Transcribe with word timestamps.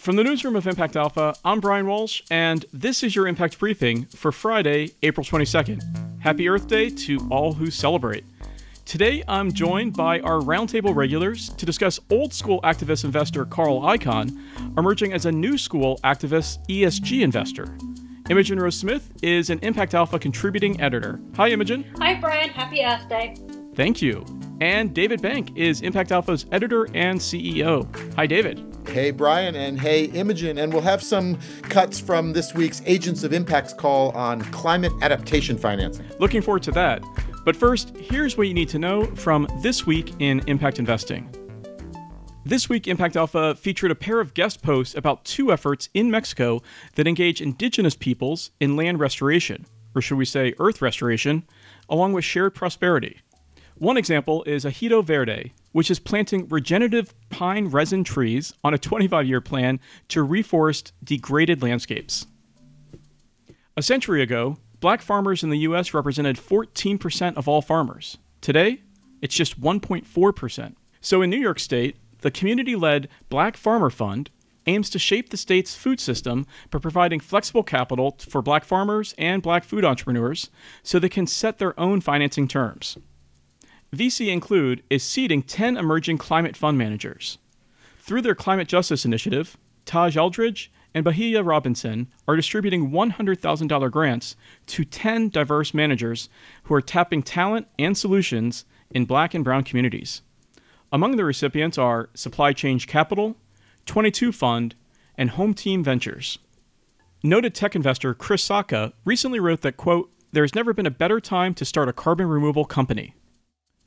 From 0.00 0.16
the 0.16 0.24
newsroom 0.24 0.56
of 0.56 0.66
Impact 0.66 0.96
Alpha, 0.96 1.34
I'm 1.44 1.60
Brian 1.60 1.86
Walsh, 1.86 2.22
and 2.30 2.64
this 2.72 3.02
is 3.02 3.14
your 3.14 3.28
Impact 3.28 3.58
Briefing 3.58 4.06
for 4.06 4.32
Friday, 4.32 4.92
April 5.02 5.26
22nd. 5.26 6.20
Happy 6.20 6.48
Earth 6.48 6.68
Day 6.68 6.88
to 6.88 7.18
all 7.30 7.52
who 7.52 7.70
celebrate. 7.70 8.24
Today, 8.86 9.22
I'm 9.28 9.52
joined 9.52 9.94
by 9.94 10.20
our 10.20 10.40
roundtable 10.40 10.94
regulars 10.94 11.50
to 11.50 11.66
discuss 11.66 12.00
old 12.08 12.32
school 12.32 12.62
activist 12.62 13.04
investor 13.04 13.44
Carl 13.44 13.82
Icahn 13.82 14.40
emerging 14.78 15.12
as 15.12 15.26
a 15.26 15.32
new 15.32 15.58
school 15.58 16.00
activist 16.02 16.66
ESG 16.68 17.20
investor. 17.20 17.66
Imogen 18.30 18.58
Rose 18.58 18.78
Smith 18.78 19.12
is 19.22 19.50
an 19.50 19.58
Impact 19.58 19.92
Alpha 19.92 20.18
contributing 20.18 20.80
editor. 20.80 21.20
Hi, 21.36 21.50
Imogen. 21.50 21.84
Hi, 21.98 22.14
Brian. 22.14 22.48
Happy 22.48 22.82
Earth 22.82 23.06
Day. 23.10 23.36
Thank 23.74 24.00
you. 24.00 24.24
And 24.62 24.94
David 24.94 25.20
Bank 25.20 25.54
is 25.56 25.82
Impact 25.82 26.10
Alpha's 26.10 26.46
editor 26.52 26.88
and 26.94 27.20
CEO. 27.20 27.86
Hi, 28.14 28.26
David. 28.26 28.79
Hey, 28.90 29.12
Brian, 29.12 29.54
and 29.54 29.78
hey, 29.78 30.06
Imogen. 30.06 30.58
And 30.58 30.72
we'll 30.72 30.82
have 30.82 31.00
some 31.00 31.38
cuts 31.62 32.00
from 32.00 32.32
this 32.32 32.54
week's 32.54 32.82
Agents 32.86 33.22
of 33.22 33.32
Impact's 33.32 33.72
call 33.72 34.10
on 34.16 34.40
climate 34.50 34.92
adaptation 35.00 35.56
financing. 35.56 36.06
Looking 36.18 36.42
forward 36.42 36.64
to 36.64 36.72
that. 36.72 37.04
But 37.44 37.54
first, 37.54 37.96
here's 37.96 38.36
what 38.36 38.48
you 38.48 38.54
need 38.54 38.68
to 38.70 38.80
know 38.80 39.04
from 39.14 39.46
This 39.62 39.86
Week 39.86 40.12
in 40.18 40.42
Impact 40.48 40.80
Investing. 40.80 41.32
This 42.44 42.68
week, 42.68 42.88
Impact 42.88 43.14
Alpha 43.14 43.54
featured 43.54 43.92
a 43.92 43.94
pair 43.94 44.18
of 44.18 44.34
guest 44.34 44.60
posts 44.60 44.96
about 44.96 45.24
two 45.24 45.52
efforts 45.52 45.88
in 45.94 46.10
Mexico 46.10 46.60
that 46.96 47.06
engage 47.06 47.40
indigenous 47.40 47.94
peoples 47.94 48.50
in 48.58 48.74
land 48.74 48.98
restoration, 48.98 49.66
or 49.94 50.02
should 50.02 50.18
we 50.18 50.24
say 50.24 50.52
earth 50.58 50.82
restoration, 50.82 51.44
along 51.88 52.12
with 52.12 52.24
shared 52.24 52.56
prosperity. 52.56 53.20
One 53.80 53.96
example 53.96 54.44
is 54.44 54.66
Ejido 54.66 55.02
Verde, 55.02 55.54
which 55.72 55.90
is 55.90 55.98
planting 55.98 56.46
regenerative 56.48 57.14
pine 57.30 57.68
resin 57.68 58.04
trees 58.04 58.52
on 58.62 58.74
a 58.74 58.78
25 58.78 59.26
year 59.26 59.40
plan 59.40 59.80
to 60.08 60.22
reforest 60.22 60.92
degraded 61.02 61.62
landscapes. 61.62 62.26
A 63.78 63.82
century 63.82 64.20
ago, 64.20 64.58
black 64.80 65.00
farmers 65.00 65.42
in 65.42 65.48
the 65.48 65.60
US 65.60 65.94
represented 65.94 66.36
14% 66.36 67.38
of 67.38 67.48
all 67.48 67.62
farmers. 67.62 68.18
Today, 68.42 68.82
it's 69.22 69.34
just 69.34 69.58
1.4%. 69.58 70.74
So 71.00 71.22
in 71.22 71.30
New 71.30 71.38
York 71.38 71.58
State, 71.58 71.96
the 72.20 72.30
community 72.30 72.76
led 72.76 73.08
Black 73.30 73.56
Farmer 73.56 73.88
Fund 73.88 74.28
aims 74.66 74.90
to 74.90 74.98
shape 74.98 75.30
the 75.30 75.38
state's 75.38 75.74
food 75.74 76.00
system 76.00 76.46
by 76.70 76.80
providing 76.80 77.18
flexible 77.18 77.62
capital 77.62 78.18
for 78.28 78.42
black 78.42 78.64
farmers 78.64 79.14
and 79.16 79.40
black 79.40 79.64
food 79.64 79.86
entrepreneurs 79.86 80.50
so 80.82 80.98
they 80.98 81.08
can 81.08 81.26
set 81.26 81.56
their 81.56 81.78
own 81.80 82.02
financing 82.02 82.46
terms. 82.46 82.98
VC 83.94 84.28
Include 84.28 84.84
is 84.88 85.02
seeding 85.02 85.42
10 85.42 85.76
emerging 85.76 86.16
climate 86.16 86.56
fund 86.56 86.78
managers. 86.78 87.38
Through 87.98 88.22
their 88.22 88.36
climate 88.36 88.68
justice 88.68 89.04
initiative, 89.04 89.56
Taj 89.84 90.16
Eldridge 90.16 90.70
and 90.94 91.04
Bahia 91.04 91.42
Robinson 91.42 92.06
are 92.28 92.36
distributing 92.36 92.92
$100,000 92.92 93.90
grants 93.90 94.36
to 94.66 94.84
10 94.84 95.30
diverse 95.30 95.74
managers 95.74 96.28
who 96.64 96.74
are 96.74 96.80
tapping 96.80 97.22
talent 97.22 97.66
and 97.80 97.98
solutions 97.98 98.64
in 98.92 99.06
black 99.06 99.34
and 99.34 99.42
brown 99.42 99.64
communities. 99.64 100.22
Among 100.92 101.16
the 101.16 101.24
recipients 101.24 101.76
are 101.76 102.10
Supply 102.14 102.52
Change 102.52 102.86
Capital, 102.86 103.36
22 103.86 104.30
Fund, 104.30 104.76
and 105.18 105.30
Home 105.30 105.52
Team 105.52 105.82
Ventures. 105.82 106.38
Noted 107.24 107.56
tech 107.56 107.74
investor 107.74 108.14
Chris 108.14 108.48
Sacca 108.48 108.92
recently 109.04 109.40
wrote 109.40 109.62
that, 109.62 109.76
quote, 109.76 110.12
there's 110.32 110.54
never 110.54 110.72
been 110.72 110.86
a 110.86 110.92
better 110.92 111.18
time 111.20 111.54
to 111.54 111.64
start 111.64 111.88
a 111.88 111.92
carbon 111.92 112.28
removal 112.28 112.64
company. 112.64 113.14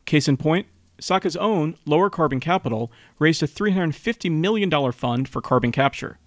Case 0.05 0.27
in 0.27 0.37
point, 0.37 0.67
Sacca's 0.99 1.35
own 1.35 1.75
Lower 1.85 2.09
Carbon 2.09 2.39
Capital 2.39 2.91
raised 3.19 3.43
a 3.43 3.47
$350 3.47 4.31
million 4.31 4.91
fund 4.91 5.27
for 5.27 5.41
carbon 5.41 5.71
capture. 5.71 6.19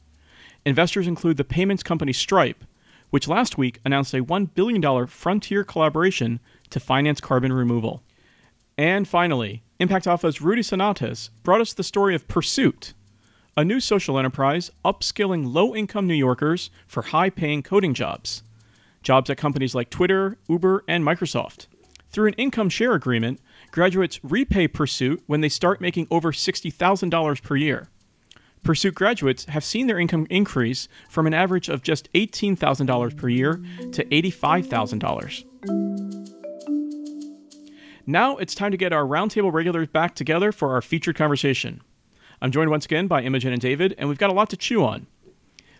Investors 0.64 1.06
include 1.06 1.36
the 1.36 1.44
payments 1.44 1.82
company 1.82 2.12
Stripe, 2.12 2.64
which 3.10 3.28
last 3.28 3.56
week 3.56 3.80
announced 3.84 4.12
a 4.14 4.24
$1 4.24 4.50
billion 4.54 5.06
frontier 5.06 5.62
collaboration 5.64 6.40
to 6.70 6.80
finance 6.80 7.20
carbon 7.20 7.52
removal. 7.52 8.02
And 8.76 9.06
finally, 9.06 9.62
Impact 9.78 10.06
Alpha's 10.06 10.40
Rudy 10.40 10.62
Sonatas 10.62 11.30
brought 11.42 11.60
us 11.60 11.72
the 11.72 11.84
story 11.84 12.14
of 12.14 12.28
Pursuit, 12.28 12.94
a 13.56 13.64
new 13.64 13.80
social 13.80 14.18
enterprise 14.18 14.70
upskilling 14.84 15.54
low 15.54 15.74
income 15.74 16.06
New 16.06 16.14
Yorkers 16.14 16.70
for 16.86 17.02
high 17.02 17.30
paying 17.30 17.62
coding 17.62 17.94
jobs. 17.94 18.42
Jobs 19.02 19.30
at 19.30 19.38
companies 19.38 19.74
like 19.74 19.88
Twitter, 19.88 20.36
Uber, 20.48 20.84
and 20.88 21.04
Microsoft. 21.04 21.66
Through 22.10 22.28
an 22.28 22.34
income 22.34 22.68
share 22.68 22.92
agreement, 22.92 23.40
graduates 23.76 24.18
repay 24.22 24.66
Pursuit 24.66 25.22
when 25.26 25.42
they 25.42 25.50
start 25.50 25.82
making 25.82 26.06
over 26.10 26.32
$60,000 26.32 27.42
per 27.42 27.56
year. 27.56 27.90
Pursuit 28.62 28.94
graduates 28.94 29.44
have 29.44 29.62
seen 29.62 29.86
their 29.86 29.98
income 29.98 30.26
increase 30.30 30.88
from 31.10 31.26
an 31.26 31.34
average 31.34 31.68
of 31.68 31.82
just 31.82 32.10
$18,000 32.14 33.16
per 33.18 33.28
year 33.28 33.60
to 33.92 34.02
$85,000. 34.06 35.44
Now 38.06 38.38
it's 38.38 38.54
time 38.54 38.70
to 38.70 38.78
get 38.78 38.94
our 38.94 39.04
roundtable 39.04 39.52
regulars 39.52 39.88
back 39.88 40.14
together 40.14 40.52
for 40.52 40.72
our 40.72 40.80
featured 40.80 41.16
conversation. 41.16 41.82
I'm 42.40 42.52
joined 42.52 42.70
once 42.70 42.86
again 42.86 43.08
by 43.08 43.20
Imogen 43.20 43.52
and 43.52 43.60
David, 43.60 43.94
and 43.98 44.08
we've 44.08 44.16
got 44.16 44.30
a 44.30 44.34
lot 44.34 44.48
to 44.50 44.56
chew 44.56 44.82
on. 44.84 45.06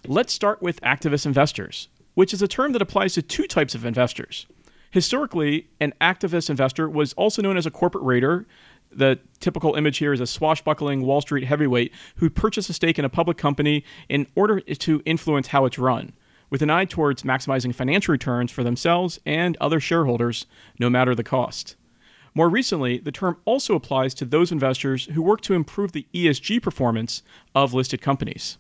Let's 0.07 0.35
start 0.35 0.61
with 0.61 0.83
activist 0.83 1.25
investors, 1.25 1.89
which 2.13 2.35
is 2.35 2.43
a 2.43 2.49
term 2.49 2.73
that 2.73 2.83
applies 2.83 3.15
to 3.15 3.23
two 3.23 3.47
types 3.47 3.75
of 3.75 3.87
investors. 3.87 4.47
Historically, 4.91 5.69
an 5.81 5.93
activist 6.01 6.49
investor 6.51 6.89
was 6.89 7.13
also 7.15 7.43
known 7.43 7.57
as 7.57 7.67
a 7.67 7.71
corporate 7.71 8.05
raider. 8.05 8.47
The 8.91 9.19
typical 9.41 9.75
image 9.75 9.99
here 9.99 10.13
is 10.13 10.21
a 10.21 10.27
swashbuckling 10.27 11.03
Wall 11.03 11.21
Street 11.21 11.45
heavyweight 11.45 11.93
who 12.17 12.31
purchased 12.31 12.71
a 12.71 12.73
stake 12.73 12.99
in 12.99 13.05
a 13.05 13.11
public 13.11 13.37
company 13.37 13.85
in 14.09 14.27
order 14.35 14.61
to 14.61 15.03
influence 15.05 15.49
how 15.49 15.65
it's 15.65 15.79
run, 15.79 16.13
with 16.51 16.63
an 16.63 16.71
eye 16.71 16.85
towards 16.85 17.25
maximizing 17.25 17.75
financial 17.75 18.13
returns 18.13 18.51
for 18.51 18.63
themselves 18.63 19.19
and 19.27 19.57
other 19.61 19.81
shareholders, 19.81 20.47
no 20.79 20.89
matter 20.89 21.15
the 21.15 21.25
cost. 21.25 21.77
More 22.37 22.49
recently, 22.51 22.99
the 22.99 23.13
term 23.13 23.39
also 23.47 23.75
applies 23.75 24.13
to 24.15 24.27
those 24.27 24.53
investors 24.53 25.07
who 25.07 25.23
work 25.23 25.41
to 25.43 25.55
improve 25.55 25.93
the 25.93 26.07
ESG 26.13 26.63
performance 26.63 27.23
of 27.55 27.73
listed 27.73 28.03
companies. 28.03 28.59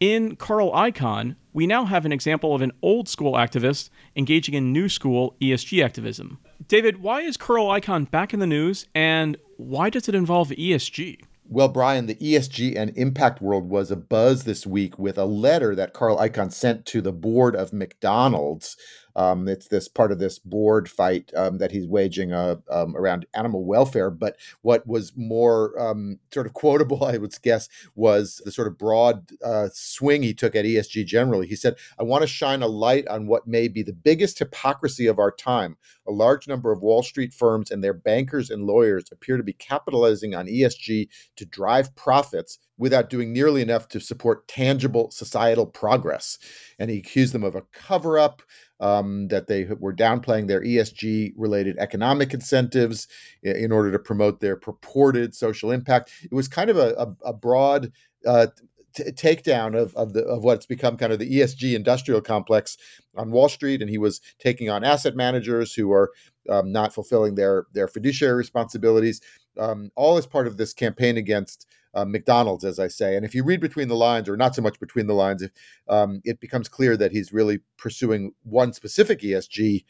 In 0.00 0.34
Carl 0.34 0.72
Icahn, 0.72 1.36
we 1.52 1.66
now 1.66 1.84
have 1.84 2.04
an 2.04 2.12
example 2.12 2.54
of 2.54 2.62
an 2.62 2.72
old 2.82 3.08
school 3.08 3.34
activist 3.34 3.90
engaging 4.16 4.54
in 4.54 4.72
new 4.72 4.88
school 4.88 5.36
ESG 5.40 5.84
activism. 5.84 6.38
David, 6.66 7.02
why 7.02 7.20
is 7.20 7.36
Carl 7.36 7.66
Icahn 7.66 8.10
back 8.10 8.32
in 8.32 8.40
the 8.40 8.46
news 8.46 8.86
and 8.94 9.36
why 9.56 9.90
does 9.90 10.08
it 10.08 10.14
involve 10.14 10.48
ESG? 10.48 11.20
Well, 11.48 11.68
Brian, 11.68 12.06
the 12.06 12.14
ESG 12.14 12.76
and 12.76 12.96
impact 12.96 13.42
world 13.42 13.68
was 13.68 13.90
a 13.90 13.96
buzz 13.96 14.44
this 14.44 14.66
week 14.66 14.98
with 14.98 15.18
a 15.18 15.26
letter 15.26 15.74
that 15.74 15.92
Carl 15.92 16.16
Icahn 16.16 16.50
sent 16.50 16.86
to 16.86 17.02
the 17.02 17.12
board 17.12 17.54
of 17.54 17.74
McDonald's 17.74 18.76
um, 19.16 19.48
it's 19.48 19.68
this 19.68 19.88
part 19.88 20.12
of 20.12 20.18
this 20.18 20.38
board 20.38 20.88
fight 20.88 21.30
um, 21.36 21.58
that 21.58 21.72
he's 21.72 21.86
waging 21.86 22.32
uh, 22.32 22.56
um, 22.70 22.96
around 22.96 23.26
animal 23.34 23.64
welfare. 23.64 24.10
But 24.10 24.36
what 24.62 24.86
was 24.86 25.12
more 25.16 25.78
um, 25.80 26.18
sort 26.32 26.46
of 26.46 26.54
quotable, 26.54 27.04
I 27.04 27.18
would 27.18 27.34
guess, 27.42 27.68
was 27.94 28.40
the 28.44 28.52
sort 28.52 28.68
of 28.68 28.78
broad 28.78 29.30
uh, 29.44 29.68
swing 29.72 30.22
he 30.22 30.34
took 30.34 30.54
at 30.54 30.64
ESG 30.64 31.06
generally. 31.06 31.46
He 31.46 31.56
said, 31.56 31.76
I 31.98 32.02
want 32.02 32.22
to 32.22 32.28
shine 32.28 32.62
a 32.62 32.68
light 32.68 33.06
on 33.08 33.26
what 33.26 33.46
may 33.46 33.68
be 33.68 33.82
the 33.82 33.92
biggest 33.92 34.38
hypocrisy 34.38 35.06
of 35.06 35.18
our 35.18 35.30
time. 35.30 35.76
A 36.06 36.12
large 36.12 36.48
number 36.48 36.72
of 36.72 36.82
Wall 36.82 37.02
Street 37.02 37.32
firms 37.32 37.70
and 37.70 37.82
their 37.82 37.94
bankers 37.94 38.50
and 38.50 38.66
lawyers 38.66 39.04
appear 39.12 39.36
to 39.36 39.42
be 39.42 39.52
capitalizing 39.52 40.34
on 40.34 40.46
ESG 40.46 41.08
to 41.36 41.46
drive 41.46 41.94
profits 41.94 42.58
without 42.82 43.08
doing 43.08 43.32
nearly 43.32 43.62
enough 43.62 43.86
to 43.86 44.00
support 44.00 44.48
tangible 44.48 45.08
societal 45.12 45.64
progress. 45.64 46.36
And 46.80 46.90
he 46.90 46.98
accused 46.98 47.32
them 47.32 47.44
of 47.44 47.54
a 47.54 47.62
cover 47.72 48.18
up, 48.18 48.42
um, 48.80 49.28
that 49.28 49.46
they 49.46 49.66
were 49.78 49.94
downplaying 49.94 50.48
their 50.48 50.60
ESG 50.60 51.34
related 51.36 51.78
economic 51.78 52.34
incentives 52.34 53.06
in 53.44 53.70
order 53.70 53.92
to 53.92 54.00
promote 54.00 54.40
their 54.40 54.56
purported 54.56 55.32
social 55.32 55.70
impact. 55.70 56.10
It 56.24 56.34
was 56.34 56.48
kind 56.48 56.70
of 56.70 56.76
a, 56.76 56.94
a, 56.98 57.28
a 57.28 57.32
broad 57.32 57.92
uh, 58.26 58.48
t- 58.96 59.04
takedown 59.12 59.80
of 59.80 59.94
of, 59.94 60.12
the, 60.12 60.24
of 60.24 60.42
what's 60.42 60.66
become 60.66 60.96
kind 60.96 61.12
of 61.12 61.20
the 61.20 61.38
ESG 61.38 61.76
industrial 61.76 62.20
complex 62.20 62.76
on 63.16 63.30
Wall 63.30 63.48
Street, 63.48 63.80
and 63.80 63.88
he 63.88 63.98
was 63.98 64.20
taking 64.40 64.68
on 64.68 64.82
asset 64.82 65.14
managers 65.14 65.72
who 65.72 65.92
are 65.92 66.10
um, 66.48 66.72
not 66.72 66.92
fulfilling 66.92 67.36
their 67.36 67.66
their 67.74 67.86
fiduciary 67.86 68.34
responsibilities, 68.34 69.20
um, 69.56 69.92
all 69.94 70.18
as 70.18 70.26
part 70.26 70.48
of 70.48 70.56
this 70.56 70.72
campaign 70.72 71.16
against 71.16 71.68
uh, 71.94 72.04
McDonald's, 72.04 72.64
as 72.64 72.78
I 72.78 72.88
say. 72.88 73.16
And 73.16 73.24
if 73.24 73.34
you 73.34 73.44
read 73.44 73.60
between 73.60 73.88
the 73.88 73.96
lines, 73.96 74.28
or 74.28 74.36
not 74.36 74.54
so 74.54 74.62
much 74.62 74.78
between 74.80 75.06
the 75.06 75.14
lines, 75.14 75.42
if, 75.42 75.50
um, 75.88 76.20
it 76.24 76.40
becomes 76.40 76.68
clear 76.68 76.96
that 76.96 77.12
he's 77.12 77.32
really 77.32 77.60
pursuing 77.76 78.32
one 78.42 78.72
specific 78.72 79.20
ESG 79.20 79.84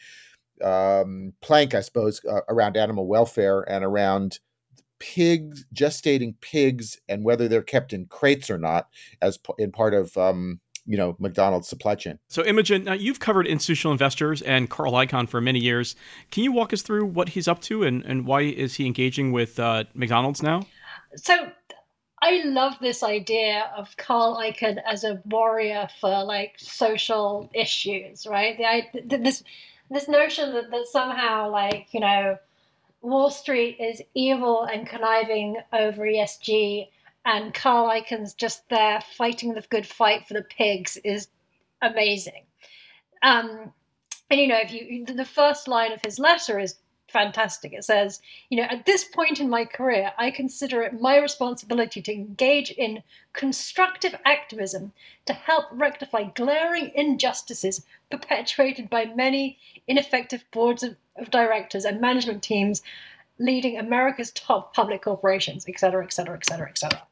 um, 0.62 1.32
plank, 1.40 1.74
I 1.74 1.80
suppose, 1.80 2.20
uh, 2.24 2.40
around 2.48 2.76
animal 2.76 3.06
welfare 3.06 3.62
and 3.62 3.84
around 3.84 4.38
pigs, 4.98 5.64
gestating 5.74 6.34
pigs, 6.40 7.00
and 7.08 7.24
whether 7.24 7.48
they're 7.48 7.62
kept 7.62 7.92
in 7.92 8.06
crates 8.06 8.48
or 8.50 8.58
not, 8.58 8.88
as 9.20 9.38
p- 9.38 9.52
in 9.58 9.72
part 9.72 9.94
of 9.94 10.16
um, 10.16 10.60
you 10.86 10.96
know 10.96 11.16
McDonald's 11.18 11.68
supply 11.68 11.94
chain. 11.94 12.18
So, 12.28 12.44
Imogen, 12.44 12.84
now 12.84 12.92
you've 12.92 13.20
covered 13.20 13.46
institutional 13.46 13.92
investors 13.92 14.42
and 14.42 14.68
Carl 14.70 14.92
Icahn 14.92 15.28
for 15.28 15.40
many 15.40 15.58
years. 15.58 15.96
Can 16.30 16.44
you 16.44 16.52
walk 16.52 16.72
us 16.72 16.82
through 16.82 17.06
what 17.06 17.30
he's 17.30 17.48
up 17.48 17.60
to 17.62 17.82
and, 17.82 18.04
and 18.04 18.26
why 18.26 18.42
is 18.42 18.74
he 18.74 18.86
engaging 18.86 19.32
with 19.32 19.58
uh, 19.58 19.84
McDonald's 19.94 20.42
now? 20.42 20.66
So, 21.16 21.50
I 22.22 22.40
love 22.44 22.74
this 22.80 23.02
idea 23.02 23.68
of 23.76 23.96
Carl 23.96 24.36
Icahn 24.36 24.78
as 24.86 25.02
a 25.02 25.20
warrior 25.24 25.88
for 26.00 26.22
like 26.22 26.54
social 26.56 27.50
issues, 27.52 28.28
right? 28.28 28.56
The, 28.94 29.18
this 29.18 29.42
this 29.90 30.08
notion 30.08 30.54
that, 30.54 30.70
that 30.70 30.86
somehow 30.86 31.50
like 31.50 31.88
you 31.90 31.98
know 31.98 32.38
Wall 33.00 33.28
Street 33.28 33.78
is 33.80 34.00
evil 34.14 34.62
and 34.62 34.86
conniving 34.86 35.56
over 35.72 36.04
ESG, 36.04 36.86
and 37.24 37.52
Carl 37.52 37.88
Icahn's 37.88 38.34
just 38.34 38.68
there 38.68 39.00
fighting 39.00 39.54
the 39.54 39.64
good 39.68 39.86
fight 39.86 40.24
for 40.28 40.34
the 40.34 40.42
pigs 40.42 40.96
is 41.02 41.26
amazing. 41.82 42.44
Um, 43.24 43.72
and 44.30 44.40
you 44.40 44.46
know, 44.46 44.60
if 44.62 44.72
you 44.72 45.04
the 45.04 45.24
first 45.24 45.66
line 45.66 45.90
of 45.90 46.00
his 46.04 46.20
letter 46.20 46.60
is 46.60 46.76
fantastic. 47.12 47.72
It 47.72 47.84
says, 47.84 48.20
you 48.48 48.56
know, 48.56 48.66
at 48.70 48.86
this 48.86 49.04
point 49.04 49.40
in 49.40 49.50
my 49.50 49.64
career, 49.64 50.12
I 50.18 50.30
consider 50.30 50.82
it 50.82 51.00
my 51.00 51.18
responsibility 51.18 52.00
to 52.02 52.12
engage 52.12 52.70
in 52.70 53.02
constructive 53.32 54.14
activism 54.24 54.92
to 55.26 55.32
help 55.32 55.66
rectify 55.70 56.24
glaring 56.24 56.90
injustices 56.94 57.84
perpetuated 58.10 58.88
by 58.90 59.04
many 59.04 59.58
ineffective 59.86 60.44
boards 60.50 60.82
of, 60.82 60.96
of 61.16 61.30
directors 61.30 61.84
and 61.84 62.00
management 62.00 62.42
teams 62.42 62.82
leading 63.38 63.78
America's 63.78 64.30
top 64.32 64.74
public 64.74 65.02
corporations, 65.02 65.64
et 65.68 65.78
cetera, 65.78 66.04
et 66.04 66.12
cetera, 66.12 66.36
et 66.36 66.46
cetera, 66.46 66.68
et 66.68 66.78
cetera. 66.78 67.02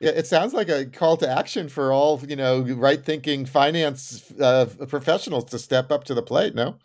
Yeah, 0.00 0.10
it 0.10 0.26
sounds 0.26 0.52
like 0.52 0.68
a 0.68 0.84
call 0.84 1.16
to 1.18 1.28
action 1.28 1.68
for 1.68 1.92
all 1.92 2.20
you 2.26 2.36
know 2.36 2.60
right-thinking 2.60 3.46
finance 3.46 4.30
uh, 4.40 4.66
professionals 4.88 5.44
to 5.46 5.58
step 5.58 5.90
up 5.90 6.04
to 6.04 6.14
the 6.14 6.22
plate. 6.22 6.54
No. 6.54 6.76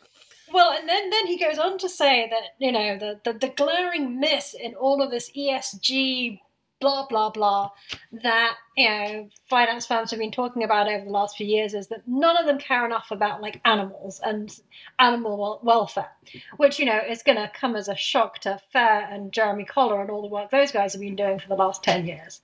Well, 0.51 0.72
and 0.72 0.88
then, 0.88 1.10
then 1.10 1.28
he 1.28 1.38
goes 1.38 1.57
on 1.57 1.78
to 1.80 1.90
say 1.90 2.28
that, 2.30 2.56
you 2.60 2.72
know, 2.72 2.98
the, 2.98 3.19
the, 3.24 3.38
the 3.38 3.50
glaring 3.50 4.19
miss 4.19 4.54
in 4.54 4.74
all 4.75 5.01
of 5.01 5.12
this 5.12 5.31
ESG 5.31 6.40
blah, 6.80 7.06
blah, 7.07 7.30
blah 7.30 7.69
that, 8.12 8.56
you 8.75 8.90
know, 8.90 9.30
finance 9.50 9.86
firms 9.86 10.12
have 10.12 10.19
been 10.19 10.31
talking 10.31 10.63
about 10.63 10.88
over 10.88 11.04
the 11.04 11.12
last 11.12 11.38
few 11.38 11.46
years 11.46 11.74
is 11.74 11.88
that 11.88 12.07
none 12.07 12.38
of 12.38 12.46
them 12.46 12.57
care 12.57 12.86
enough 12.86 13.12
about, 13.12 13.42
like, 13.42 13.60
animals 13.66 14.22
and 14.24 14.60
animal 14.98 15.60
welfare, 15.63 16.12
which, 16.57 16.80
you 16.80 16.86
know, 16.86 17.00
is 17.07 17.24
going 17.24 17.38
to 17.38 17.51
come 17.54 17.75
as 17.75 17.88
a 17.88 17.96
shock 17.96 18.40
to 18.40 18.60
FAIRR 18.74 19.07
and 19.12 19.34
Jeremy 19.34 19.66
Coller 19.66 20.01
and 20.01 20.10
all 20.10 20.22
the 20.22 20.28
work 20.28 20.51
those 20.51 20.72
guys 20.72 20.94
have 20.94 21.01
been 21.01 21.16
doing 21.16 21.40
for 21.40 21.48
the 21.48 21.56
last 21.56 21.84
10 21.84 22.07
years. 22.07 22.42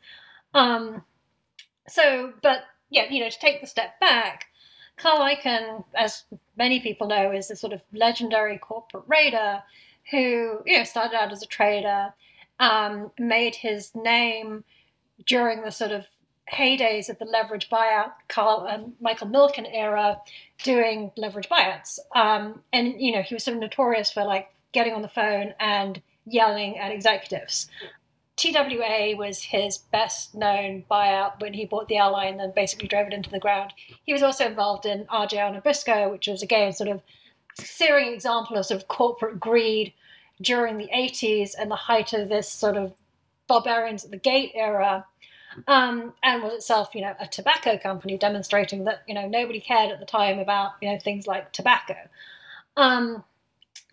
Um, 0.53 1.03
so, 1.87 2.33
but, 2.41 2.63
yeah, 2.89 3.05
you 3.09 3.21
know, 3.21 3.29
to 3.29 3.39
take 3.39 3.61
the 3.61 3.67
step 3.67 3.99
back, 3.99 4.47
Carl 4.97 5.19
Icahn, 5.19 5.83
as 5.93 6.23
many 6.57 6.79
people 6.79 7.07
know, 7.07 7.31
is 7.31 7.51
a 7.51 7.55
sort 7.55 7.73
of 7.73 7.81
legendary 7.93 8.57
corporate 8.57 9.03
raider 9.07 9.61
who 10.11 10.61
you 10.65 10.77
know 10.77 10.83
started 10.83 11.15
out 11.15 11.31
as 11.31 11.41
a 11.41 11.47
trader, 11.47 12.13
um, 12.59 13.11
made 13.19 13.55
his 13.55 13.93
name 13.95 14.63
during 15.25 15.61
the 15.61 15.71
sort 15.71 15.91
of 15.91 16.05
heydays 16.51 17.09
of 17.09 17.17
the 17.17 17.25
leverage 17.25 17.69
buyout 17.69 18.11
Carl 18.27 18.67
um, 18.69 18.93
Michael 19.01 19.27
Milken 19.27 19.67
era, 19.71 20.19
doing 20.63 21.11
leverage 21.17 21.49
buyouts, 21.49 21.99
um, 22.15 22.61
and 22.71 22.99
you 23.01 23.11
know 23.11 23.21
he 23.21 23.33
was 23.33 23.43
sort 23.43 23.55
of 23.55 23.61
notorious 23.61 24.11
for 24.11 24.23
like 24.23 24.49
getting 24.71 24.93
on 24.93 25.01
the 25.01 25.07
phone 25.07 25.53
and 25.59 26.01
yelling 26.25 26.77
at 26.77 26.91
executives. 26.91 27.67
TWA 28.35 29.15
was 29.15 29.43
his 29.43 29.77
best 29.77 30.35
known 30.35 30.83
buyout 30.91 31.39
when 31.39 31.53
he 31.53 31.65
bought 31.65 31.87
the 31.87 31.97
airline 31.97 32.31
and 32.31 32.39
then 32.39 32.51
basically 32.55 32.87
drove 32.87 33.07
it 33.07 33.13
into 33.13 33.29
the 33.29 33.39
ground. 33.39 33.71
He 34.03 34.13
was 34.13 34.23
also 34.23 34.45
involved 34.45 34.85
in 34.85 35.05
RJ 35.05 35.61
Nabisco, 35.61 36.11
which 36.11 36.27
was 36.27 36.41
again 36.41 36.73
sort 36.73 36.89
of 36.89 37.01
searing 37.57 38.13
example 38.13 38.57
of 38.57 38.65
sort 38.65 38.81
of 38.81 38.87
corporate 38.87 39.39
greed 39.39 39.93
during 40.41 40.77
the 40.77 40.89
80s 40.93 41.51
and 41.57 41.71
the 41.71 41.75
height 41.75 42.11
of 42.11 42.27
this 42.27 42.51
sort 42.51 42.75
of 42.75 42.93
barbarians 43.47 44.03
at 44.03 44.11
the 44.11 44.17
gate 44.17 44.51
era. 44.53 45.05
Um, 45.67 46.13
and 46.21 46.43
was 46.43 46.53
itself, 46.53 46.93
you 46.93 47.01
know, 47.01 47.15
a 47.17 47.27
tobacco 47.27 47.77
company, 47.77 48.17
demonstrating 48.17 48.83
that 48.83 49.03
you 49.07 49.15
know 49.15 49.25
nobody 49.25 49.61
cared 49.61 49.89
at 49.89 50.01
the 50.01 50.05
time 50.05 50.37
about 50.39 50.73
you 50.81 50.91
know 50.91 50.99
things 50.99 51.27
like 51.27 51.53
tobacco. 51.53 51.95
Um, 52.75 53.23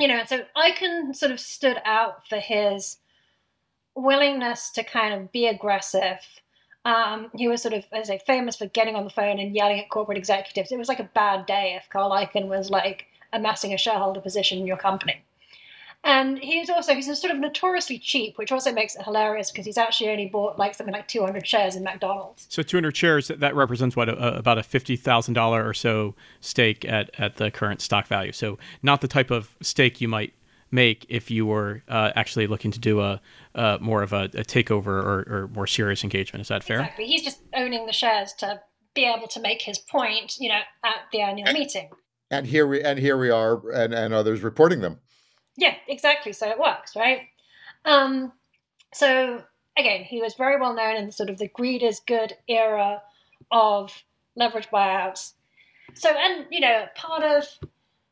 you 0.00 0.08
know, 0.08 0.24
so 0.26 0.44
Icahn 0.56 1.14
sort 1.14 1.30
of 1.30 1.38
stood 1.38 1.80
out 1.84 2.26
for 2.26 2.38
his 2.38 2.96
willingness 3.94 4.70
to 4.70 4.82
kind 4.82 5.14
of 5.14 5.32
be 5.32 5.46
aggressive. 5.46 6.18
Um, 6.84 7.30
he 7.34 7.46
was 7.46 7.62
sort 7.62 7.74
of, 7.74 7.84
as 7.92 8.10
I 8.10 8.16
say, 8.16 8.22
famous 8.26 8.56
for 8.56 8.66
getting 8.66 8.96
on 8.96 9.04
the 9.04 9.10
phone 9.10 9.38
and 9.38 9.54
yelling 9.54 9.78
at 9.78 9.88
corporate 9.88 10.18
executives. 10.18 10.72
It 10.72 10.78
was 10.78 10.88
like 10.88 11.00
a 11.00 11.10
bad 11.14 11.46
day 11.46 11.78
if 11.80 11.88
Carl 11.90 12.10
Icahn 12.10 12.48
was 12.48 12.70
like 12.70 13.06
amassing 13.32 13.72
a 13.72 13.78
shareholder 13.78 14.20
position 14.20 14.58
in 14.58 14.66
your 14.66 14.76
company. 14.76 15.22
And 16.04 16.38
he's 16.38 16.68
also 16.68 16.94
he's 16.94 17.06
sort 17.20 17.32
of 17.32 17.38
notoriously 17.38 17.96
cheap, 17.96 18.36
which 18.36 18.50
also 18.50 18.72
makes 18.72 18.96
it 18.96 19.02
hilarious 19.02 19.52
because 19.52 19.66
he's 19.66 19.78
actually 19.78 20.10
only 20.10 20.26
bought 20.26 20.58
like 20.58 20.74
something 20.74 20.92
like 20.92 21.06
200 21.06 21.46
shares 21.46 21.76
in 21.76 21.84
McDonald's. 21.84 22.46
So 22.48 22.62
200 22.62 22.96
shares 22.96 23.28
that 23.28 23.54
represents 23.54 23.94
what 23.94 24.08
a, 24.08 24.36
about 24.36 24.58
a 24.58 24.64
fifty 24.64 24.96
thousand 24.96 25.34
dollar 25.34 25.66
or 25.66 25.74
so 25.74 26.16
stake 26.40 26.84
at 26.84 27.10
at 27.20 27.36
the 27.36 27.52
current 27.52 27.80
stock 27.80 28.08
value. 28.08 28.32
So 28.32 28.58
not 28.82 29.00
the 29.00 29.06
type 29.06 29.30
of 29.30 29.54
stake 29.60 30.00
you 30.00 30.08
might 30.08 30.34
make 30.72 31.06
if 31.08 31.30
you 31.30 31.46
were 31.46 31.82
uh, 31.88 32.10
actually 32.16 32.46
looking 32.46 32.70
to 32.72 32.80
do 32.80 33.00
a 33.00 33.20
uh, 33.54 33.78
more 33.80 34.02
of 34.02 34.12
a, 34.12 34.24
a 34.24 34.44
takeover 34.44 34.86
or, 34.86 35.26
or, 35.28 35.50
more 35.54 35.66
serious 35.66 36.02
engagement. 36.02 36.40
Is 36.40 36.48
that 36.48 36.64
fair? 36.64 36.80
Exactly. 36.80 37.06
He's 37.06 37.22
just 37.22 37.42
owning 37.54 37.84
the 37.84 37.92
shares 37.92 38.32
to 38.38 38.60
be 38.94 39.04
able 39.04 39.28
to 39.28 39.40
make 39.40 39.60
his 39.60 39.78
point, 39.78 40.36
you 40.40 40.48
know, 40.48 40.60
at 40.82 41.02
the 41.12 41.20
annual 41.20 41.48
and, 41.48 41.58
meeting. 41.58 41.90
And 42.30 42.46
here 42.46 42.66
we 42.66 42.82
and 42.82 42.98
here 42.98 43.18
we 43.18 43.30
are, 43.30 43.70
and, 43.70 43.92
and 43.92 44.14
others 44.14 44.40
reporting 44.40 44.80
them. 44.80 45.00
Yeah, 45.56 45.74
exactly. 45.86 46.32
So 46.32 46.48
it 46.48 46.58
works, 46.58 46.96
right? 46.96 47.20
Um, 47.84 48.32
so 48.94 49.42
again, 49.78 50.04
he 50.04 50.20
was 50.20 50.34
very 50.34 50.58
well 50.58 50.74
known 50.74 50.96
in 50.96 51.06
the 51.06 51.12
sort 51.12 51.30
of 51.30 51.38
the 51.38 51.48
greed 51.48 51.82
is 51.82 52.00
good 52.00 52.34
era 52.48 53.02
of 53.50 54.02
leverage 54.34 54.68
buyouts. 54.72 55.32
So, 55.94 56.10
and 56.10 56.46
you 56.50 56.60
know, 56.60 56.86
part 56.96 57.22
of 57.22 57.44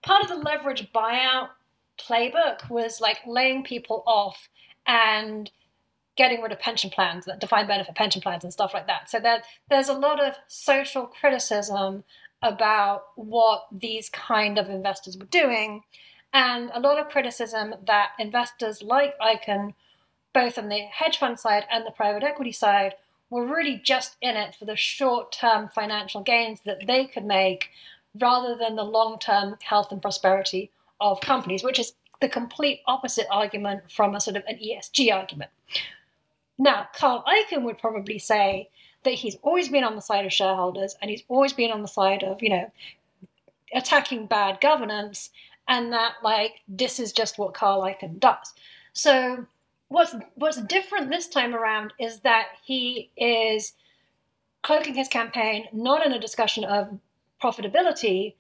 part 0.03 0.23
of 0.23 0.29
the 0.29 0.37
leverage 0.37 0.93
buyout 0.93 1.49
playbook 2.07 2.69
was 2.71 3.01
like 3.01 3.19
laying 3.27 3.63
people 3.63 4.03
off 4.07 4.49
and 4.87 5.51
getting 6.17 6.43
rid 6.43 6.53
of 6.53 6.61
pension 6.61 6.91
plans, 6.91 7.29
defined 7.39 7.69
benefit 7.69 7.95
pension 7.95 8.21
plans, 8.21 8.45
and 8.45 8.53
stuff 8.53 8.75
like 8.75 8.87
that. 8.87 9.09
So 9.09 9.21
that 9.21 9.45
there's 9.69 9.89
a 9.89 9.95
lot 9.95 10.23
of 10.23 10.35
social 10.49 11.07
criticism 11.07 12.05
about 12.43 13.05
what 13.17 13.67
these 13.73 14.09
kind 14.09 14.59
of 14.59 14.69
investors 14.69 15.17
were 15.17 15.27
doing, 15.27 15.83
and 16.33 16.71
a 16.75 16.81
lot 16.81 16.99
of 16.99 17.09
criticism 17.09 17.75
that 17.87 18.11
investors 18.19 18.83
like 18.83 19.19
Icahn, 19.19 19.75
both 20.33 20.59
on 20.59 20.69
the 20.69 20.81
hedge 20.81 21.19
fund 21.19 21.39
side 21.39 21.65
and 21.71 21.87
the 21.87 21.91
private 21.91 22.23
equity 22.23 22.53
side, 22.53 22.95
were 23.31 23.47
really 23.47 23.81
just 23.83 24.17
in 24.21 24.37
it 24.37 24.55
for 24.55 24.65
the 24.65 24.77
short 24.77 25.33
term 25.33 25.69
financial 25.69 26.23
gains 26.23 26.61
that 26.65 26.87
they 26.87 27.07
could 27.07 27.25
make 27.25 27.71
rather 28.19 28.57
than 28.57 28.77
the 28.77 28.85
long 28.85 29.19
term 29.19 29.57
health 29.63 29.93
and 29.93 30.03
prosperity 30.03 30.71
of 31.01 31.21
companies, 31.21 31.63
which 31.63 31.79
is 31.79 31.95
the 32.21 32.29
complete 32.29 32.81
opposite 32.87 33.27
argument 33.31 33.91
from 33.91 34.15
a 34.15 34.21
sort 34.21 34.37
of 34.37 34.45
an 34.47 34.57
ESG 34.57 35.13
argument. 35.13 35.51
Now, 36.59 36.89
Carl 36.95 37.25
Icahn 37.27 37.63
would 37.63 37.79
probably 37.79 38.19
say 38.19 38.69
that 39.05 39.15
he's 39.15 39.37
always 39.43 39.69
been 39.69 39.85
on 39.85 39.97
the 39.97 40.03
side 40.03 40.27
of 40.27 40.33
shareholders 40.33 40.95
and 41.01 41.11
he's 41.11 41.23
always 41.29 41.55
been 41.55 41.71
on 41.71 41.83
the 41.83 41.89
side 41.89 42.23
of, 42.23 42.43
you 42.43 42.51
know, 42.51 42.71
attacking 43.73 44.27
bad 44.27 44.61
governance 44.61 45.31
and 45.69 45.93
that 45.93 46.15
like 46.23 46.61
this 46.69 46.99
is 46.99 47.13
just 47.13 47.39
what 47.39 47.55
Carl 47.55 47.81
Icahn 47.83 48.19
does. 48.19 48.53
So 48.93 49.47
what's 49.89 50.15
what's 50.35 50.61
different 50.63 51.11
this 51.11 51.29
time 51.29 51.55
around 51.55 51.93
is 51.99 52.21
that 52.21 52.49
he 52.63 53.11
is 53.17 53.73
cloaking 54.63 54.95
his 54.95 55.09
campaign 55.09 55.67
not 55.73 56.05
in 56.05 56.13
a 56.13 56.19
discussion 56.19 56.65
of 56.65 56.99
profitability. 57.43 58.35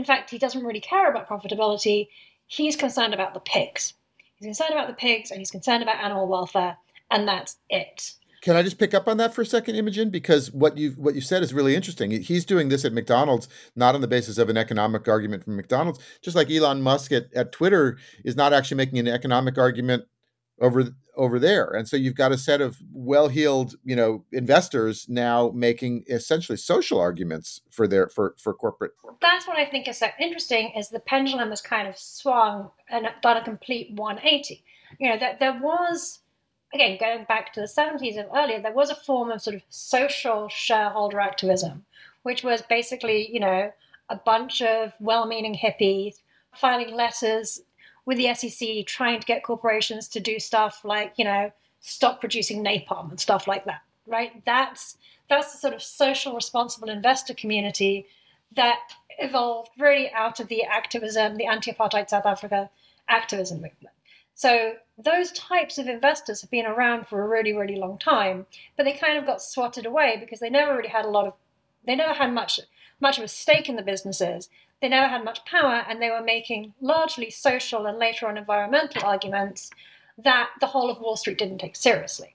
In 0.00 0.06
fact, 0.06 0.30
he 0.30 0.38
doesn't 0.38 0.64
really 0.64 0.80
care 0.80 1.10
about 1.10 1.28
profitability 1.28 2.08
he's 2.50 2.74
concerned 2.74 3.14
about 3.14 3.32
the 3.32 3.40
pigs. 3.40 3.94
He's 4.36 4.46
concerned 4.46 4.72
about 4.72 4.88
the 4.88 4.94
pigs 4.94 5.30
and 5.30 5.38
he's 5.38 5.50
concerned 5.50 5.82
about 5.82 6.02
animal 6.02 6.26
welfare, 6.26 6.76
and 7.10 7.26
that's 7.26 7.56
it. 7.68 8.12
Can 8.42 8.56
I 8.56 8.62
just 8.62 8.78
pick 8.78 8.94
up 8.94 9.06
on 9.06 9.18
that 9.18 9.34
for 9.34 9.42
a 9.42 9.46
second, 9.46 9.76
Imogen? 9.76 10.08
Because 10.08 10.50
what 10.50 10.78
you 10.78 10.92
what 10.92 11.14
you 11.14 11.20
said 11.20 11.42
is 11.42 11.52
really 11.52 11.76
interesting. 11.76 12.10
He's 12.10 12.46
doing 12.46 12.70
this 12.70 12.86
at 12.86 12.94
McDonald's, 12.94 13.48
not 13.76 13.94
on 13.94 14.00
the 14.00 14.08
basis 14.08 14.38
of 14.38 14.48
an 14.48 14.56
economic 14.56 15.06
argument 15.06 15.44
from 15.44 15.56
McDonald's, 15.56 16.00
just 16.22 16.34
like 16.34 16.50
Elon 16.50 16.80
Musk 16.80 17.12
at, 17.12 17.32
at 17.34 17.52
Twitter 17.52 17.98
is 18.24 18.36
not 18.36 18.54
actually 18.54 18.78
making 18.78 18.98
an 18.98 19.08
economic 19.08 19.58
argument 19.58 20.04
over 20.60 20.90
over 21.16 21.38
there. 21.38 21.66
And 21.70 21.88
so 21.88 21.96
you've 21.96 22.14
got 22.14 22.32
a 22.32 22.38
set 22.38 22.60
of 22.60 22.78
well-heeled, 22.92 23.74
you 23.84 23.94
know, 23.94 24.24
investors 24.32 25.06
now 25.08 25.50
making 25.54 26.04
essentially 26.08 26.56
social 26.56 26.98
arguments 26.98 27.60
for 27.70 27.86
their 27.86 28.08
for 28.08 28.34
for 28.38 28.54
corporate. 28.54 28.92
That's 29.20 29.46
what 29.46 29.58
I 29.58 29.64
think 29.64 29.88
is 29.88 29.98
so 29.98 30.08
interesting 30.18 30.72
is 30.76 30.88
the 30.88 31.00
pendulum 31.00 31.50
has 31.50 31.60
kind 31.60 31.88
of 31.88 31.98
swung 31.98 32.70
and 32.88 33.08
done 33.22 33.36
a 33.36 33.44
complete 33.44 33.92
180. 33.94 34.64
You 34.98 35.10
know, 35.10 35.18
that 35.18 35.40
there 35.40 35.58
was 35.60 36.20
again 36.72 36.98
going 37.00 37.24
back 37.24 37.52
to 37.54 37.60
the 37.60 37.66
70s 37.66 38.18
and 38.18 38.28
earlier, 38.34 38.60
there 38.60 38.72
was 38.72 38.90
a 38.90 38.94
form 38.94 39.30
of 39.30 39.42
sort 39.42 39.56
of 39.56 39.62
social 39.68 40.48
shareholder 40.48 41.20
activism, 41.20 41.84
which 42.22 42.44
was 42.44 42.62
basically, 42.62 43.30
you 43.32 43.40
know, 43.40 43.72
a 44.08 44.16
bunch 44.16 44.62
of 44.62 44.92
well-meaning 45.00 45.56
hippies 45.56 46.16
filing 46.52 46.94
letters 46.94 47.60
with 48.10 48.18
the 48.18 48.34
SEC 48.34 48.86
trying 48.86 49.20
to 49.20 49.24
get 49.24 49.44
corporations 49.44 50.08
to 50.08 50.18
do 50.18 50.40
stuff 50.40 50.84
like, 50.84 51.12
you 51.16 51.24
know, 51.24 51.52
stop 51.78 52.18
producing 52.18 52.64
napalm 52.64 53.08
and 53.08 53.20
stuff 53.20 53.46
like 53.46 53.64
that, 53.66 53.82
right? 54.04 54.44
That's 54.44 54.96
that's 55.28 55.52
the 55.52 55.58
sort 55.58 55.74
of 55.74 55.80
social 55.80 56.34
responsible 56.34 56.88
investor 56.88 57.34
community 57.34 58.06
that 58.56 58.80
evolved 59.20 59.70
really 59.78 60.10
out 60.10 60.40
of 60.40 60.48
the 60.48 60.64
activism, 60.64 61.36
the 61.36 61.46
anti-apartheid 61.46 62.08
South 62.08 62.26
Africa 62.26 62.68
activism 63.08 63.58
movement. 63.58 63.94
So 64.34 64.72
those 64.98 65.30
types 65.30 65.78
of 65.78 65.86
investors 65.86 66.40
have 66.40 66.50
been 66.50 66.66
around 66.66 67.06
for 67.06 67.22
a 67.22 67.28
really, 67.28 67.52
really 67.52 67.76
long 67.76 67.96
time, 67.96 68.46
but 68.76 68.82
they 68.82 68.92
kind 68.92 69.18
of 69.18 69.24
got 69.24 69.40
swatted 69.40 69.86
away 69.86 70.16
because 70.18 70.40
they 70.40 70.50
never 70.50 70.76
really 70.76 70.88
had 70.88 71.04
a 71.04 71.10
lot 71.10 71.28
of, 71.28 71.34
they 71.86 71.94
never 71.94 72.14
had 72.14 72.32
much, 72.32 72.58
much 73.00 73.18
of 73.18 73.24
a 73.24 73.28
stake 73.28 73.68
in 73.68 73.76
the 73.76 73.82
businesses. 73.82 74.48
They 74.80 74.88
never 74.88 75.08
had 75.08 75.24
much 75.24 75.44
power, 75.44 75.84
and 75.88 76.00
they 76.00 76.10
were 76.10 76.22
making 76.22 76.74
largely 76.80 77.30
social 77.30 77.86
and 77.86 77.98
later 77.98 78.26
on 78.26 78.38
environmental 78.38 79.04
arguments 79.04 79.70
that 80.16 80.50
the 80.60 80.68
whole 80.68 80.90
of 80.90 81.00
Wall 81.00 81.16
Street 81.16 81.38
didn't 81.38 81.58
take 81.58 81.76
seriously. 81.76 82.34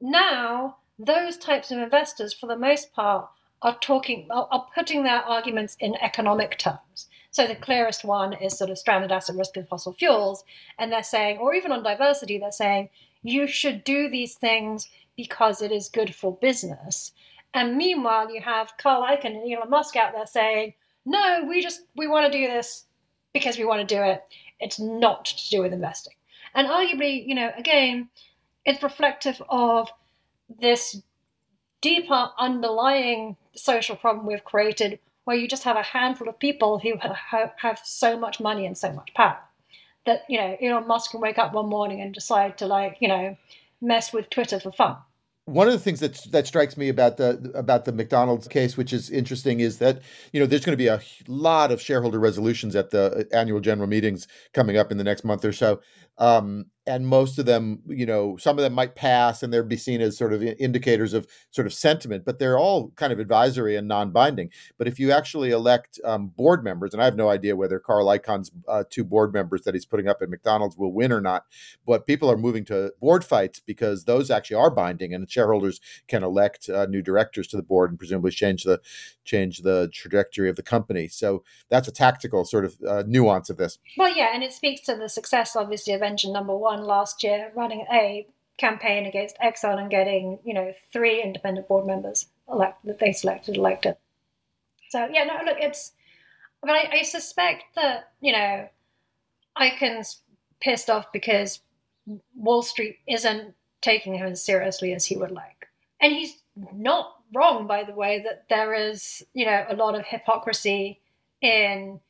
Now, 0.00 0.76
those 0.98 1.36
types 1.36 1.70
of 1.70 1.78
investors, 1.78 2.32
for 2.32 2.46
the 2.46 2.56
most 2.56 2.92
part, 2.92 3.28
are 3.62 3.78
talking, 3.80 4.26
are, 4.30 4.66
putting 4.74 5.02
their 5.02 5.22
arguments 5.22 5.76
in 5.80 5.94
economic 5.96 6.58
terms. 6.58 7.08
So 7.30 7.46
the 7.46 7.54
clearest 7.54 8.04
one 8.04 8.32
is 8.32 8.56
sort 8.56 8.70
of 8.70 8.78
stranded 8.78 9.12
asset 9.12 9.36
risk 9.36 9.56
of 9.56 9.68
fossil 9.68 9.92
fuels. 9.92 10.44
And 10.78 10.90
they're 10.90 11.02
saying, 11.02 11.38
or 11.38 11.54
even 11.54 11.70
on 11.70 11.82
diversity, 11.82 12.38
they're 12.38 12.52
saying, 12.52 12.88
you 13.22 13.46
should 13.46 13.84
do 13.84 14.08
these 14.08 14.34
things 14.34 14.88
because 15.16 15.60
it 15.60 15.70
is 15.70 15.88
good 15.88 16.14
for 16.14 16.36
business. 16.36 17.12
And 17.52 17.76
meanwhile, 17.76 18.32
you 18.32 18.40
have 18.40 18.72
Carl 18.78 19.02
Icahn 19.02 19.36
and 19.36 19.52
Elon 19.52 19.70
Musk 19.70 19.96
out 19.96 20.12
there 20.12 20.26
saying, 20.26 20.74
no, 21.04 21.44
we 21.48 21.62
just, 21.62 21.82
we 21.96 22.06
want 22.06 22.30
to 22.30 22.38
do 22.38 22.46
this 22.46 22.84
because 23.32 23.58
we 23.58 23.64
want 23.64 23.86
to 23.86 23.94
do 23.94 24.02
it. 24.02 24.22
It's 24.60 24.78
not 24.78 25.24
to 25.24 25.50
do 25.50 25.62
with 25.62 25.72
investing. 25.72 26.14
And 26.54 26.68
arguably, 26.68 27.26
you 27.26 27.34
know, 27.34 27.50
again, 27.56 28.08
it's 28.64 28.82
reflective 28.82 29.42
of 29.48 29.90
this 30.60 31.02
deeper 31.80 32.30
underlying 32.38 33.36
social 33.54 33.96
problem 33.96 34.26
we've 34.26 34.44
created 34.44 34.98
where 35.24 35.36
you 35.36 35.46
just 35.46 35.64
have 35.64 35.76
a 35.76 35.82
handful 35.82 36.28
of 36.28 36.38
people 36.38 36.78
who 36.78 36.94
have, 36.98 37.80
so 37.84 38.18
much 38.18 38.40
money 38.40 38.66
and 38.66 38.76
so 38.76 38.92
much 38.92 39.12
power 39.14 39.38
that 40.06 40.24
you 40.28 40.38
know 40.38 40.56
Elon 40.60 40.86
Musk 40.88 41.10
can 41.10 41.20
wake 41.20 41.38
up 41.38 41.52
one 41.52 41.68
morning 41.68 42.00
and 42.00 42.12
decide 42.12 42.58
to 42.58 42.66
like 42.66 42.96
you 43.00 43.08
know 43.08 43.36
mess 43.80 44.12
with 44.12 44.30
Twitter 44.30 44.58
for 44.58 44.72
fun. 44.72 44.96
One 45.46 45.66
of 45.66 45.72
the 45.72 45.80
things 45.80 46.00
that 46.00 46.20
that 46.30 46.46
strikes 46.46 46.76
me 46.76 46.88
about 46.88 47.16
the 47.16 47.50
about 47.54 47.84
the 47.84 47.92
McDonald's 47.92 48.46
case, 48.46 48.76
which 48.76 48.92
is 48.92 49.10
interesting, 49.10 49.60
is 49.60 49.78
that 49.78 50.00
you 50.32 50.38
know 50.38 50.46
there's 50.46 50.64
going 50.64 50.74
to 50.74 50.76
be 50.76 50.86
a 50.86 51.00
lot 51.26 51.72
of 51.72 51.80
shareholder 51.80 52.20
resolutions 52.20 52.76
at 52.76 52.90
the 52.90 53.26
uh, 53.32 53.36
annual 53.36 53.58
general 53.58 53.88
meetings 53.88 54.28
coming 54.54 54.76
up 54.76 54.92
in 54.92 54.98
the 54.98 55.04
next 55.04 55.24
month 55.24 55.44
or 55.44 55.52
so, 55.52 55.80
um, 56.20 56.66
and 56.86 57.06
most 57.06 57.38
of 57.38 57.46
them, 57.46 57.80
you 57.86 58.06
know, 58.06 58.36
some 58.36 58.58
of 58.58 58.62
them 58.62 58.72
might 58.72 58.94
pass 58.94 59.42
and 59.42 59.52
they'd 59.52 59.68
be 59.68 59.76
seen 59.76 60.00
as 60.00 60.18
sort 60.18 60.32
of 60.32 60.42
indicators 60.42 61.12
of 61.14 61.26
sort 61.50 61.66
of 61.66 61.72
sentiment, 61.72 62.24
but 62.24 62.38
they're 62.38 62.58
all 62.58 62.90
kind 62.96 63.12
of 63.12 63.18
advisory 63.18 63.76
and 63.76 63.86
non-binding. 63.86 64.50
But 64.76 64.88
if 64.88 64.98
you 64.98 65.12
actually 65.12 65.50
elect 65.50 66.00
um, 66.04 66.28
board 66.28 66.64
members, 66.64 66.92
and 66.92 67.00
I 67.00 67.04
have 67.04 67.16
no 67.16 67.28
idea 67.28 67.54
whether 67.54 67.78
Carl 67.78 68.06
Icahn's 68.06 68.50
uh, 68.66 68.84
two 68.88 69.04
board 69.04 69.32
members 69.32 69.62
that 69.62 69.74
he's 69.74 69.86
putting 69.86 70.08
up 70.08 70.20
at 70.20 70.30
McDonald's 70.30 70.76
will 70.76 70.92
win 70.92 71.12
or 71.12 71.20
not, 71.20 71.44
but 71.86 72.06
people 72.06 72.30
are 72.30 72.36
moving 72.36 72.64
to 72.66 72.92
board 73.00 73.24
fights 73.24 73.60
because 73.60 74.04
those 74.04 74.30
actually 74.30 74.56
are 74.56 74.70
binding, 74.70 75.14
and 75.14 75.30
shareholders 75.30 75.80
can 76.08 76.24
elect 76.24 76.68
uh, 76.68 76.86
new 76.86 77.02
directors 77.02 77.46
to 77.48 77.56
the 77.56 77.62
board 77.62 77.90
and 77.90 77.98
presumably 77.98 78.30
change 78.30 78.64
the 78.64 78.80
change 79.24 79.58
the 79.58 79.88
trajectory 79.92 80.48
of 80.48 80.56
the 80.56 80.62
company. 80.62 81.06
So 81.06 81.44
that's 81.68 81.86
a 81.86 81.92
tactical 81.92 82.44
sort 82.44 82.64
of 82.64 82.76
uh, 82.86 83.04
nuance 83.06 83.48
of 83.48 83.58
this. 83.58 83.78
Well, 83.96 84.14
yeah, 84.14 84.30
and 84.34 84.42
it 84.42 84.52
speaks 84.52 84.80
to 84.86 84.96
the 84.96 85.08
success, 85.08 85.54
obviously, 85.54 85.92
of 85.92 86.02
number 86.32 86.56
one 86.56 86.82
last 86.82 87.22
year, 87.22 87.52
running 87.54 87.86
a 87.92 88.26
campaign 88.58 89.06
against 89.06 89.36
Exxon 89.38 89.78
and 89.78 89.90
getting, 89.90 90.38
you 90.44 90.54
know, 90.54 90.72
three 90.92 91.22
independent 91.22 91.66
board 91.66 91.86
members 91.86 92.26
elect- 92.48 92.84
that 92.84 92.98
they 92.98 93.12
selected 93.12 93.56
elected. 93.56 93.96
So 94.90 95.08
yeah, 95.10 95.24
no, 95.24 95.40
look, 95.44 95.58
it's. 95.60 95.92
But 96.60 96.70
I, 96.72 96.90
I 96.92 97.02
suspect 97.02 97.64
that 97.76 98.12
you 98.20 98.32
know, 98.32 98.68
Icahn 99.56 100.04
pissed 100.60 100.90
off 100.90 101.10
because 101.12 101.60
Wall 102.36 102.62
Street 102.62 102.98
isn't 103.08 103.54
taking 103.80 104.14
him 104.14 104.26
as 104.26 104.44
seriously 104.44 104.92
as 104.92 105.06
he 105.06 105.16
would 105.16 105.30
like, 105.30 105.68
and 106.00 106.12
he's 106.12 106.42
not 106.74 107.14
wrong, 107.32 107.66
by 107.66 107.84
the 107.84 107.94
way, 107.94 108.22
that 108.24 108.44
there 108.50 108.74
is 108.74 109.24
you 109.32 109.46
know 109.46 109.64
a 109.68 109.76
lot 109.76 109.94
of 109.94 110.04
hypocrisy 110.04 111.00
in 111.40 112.00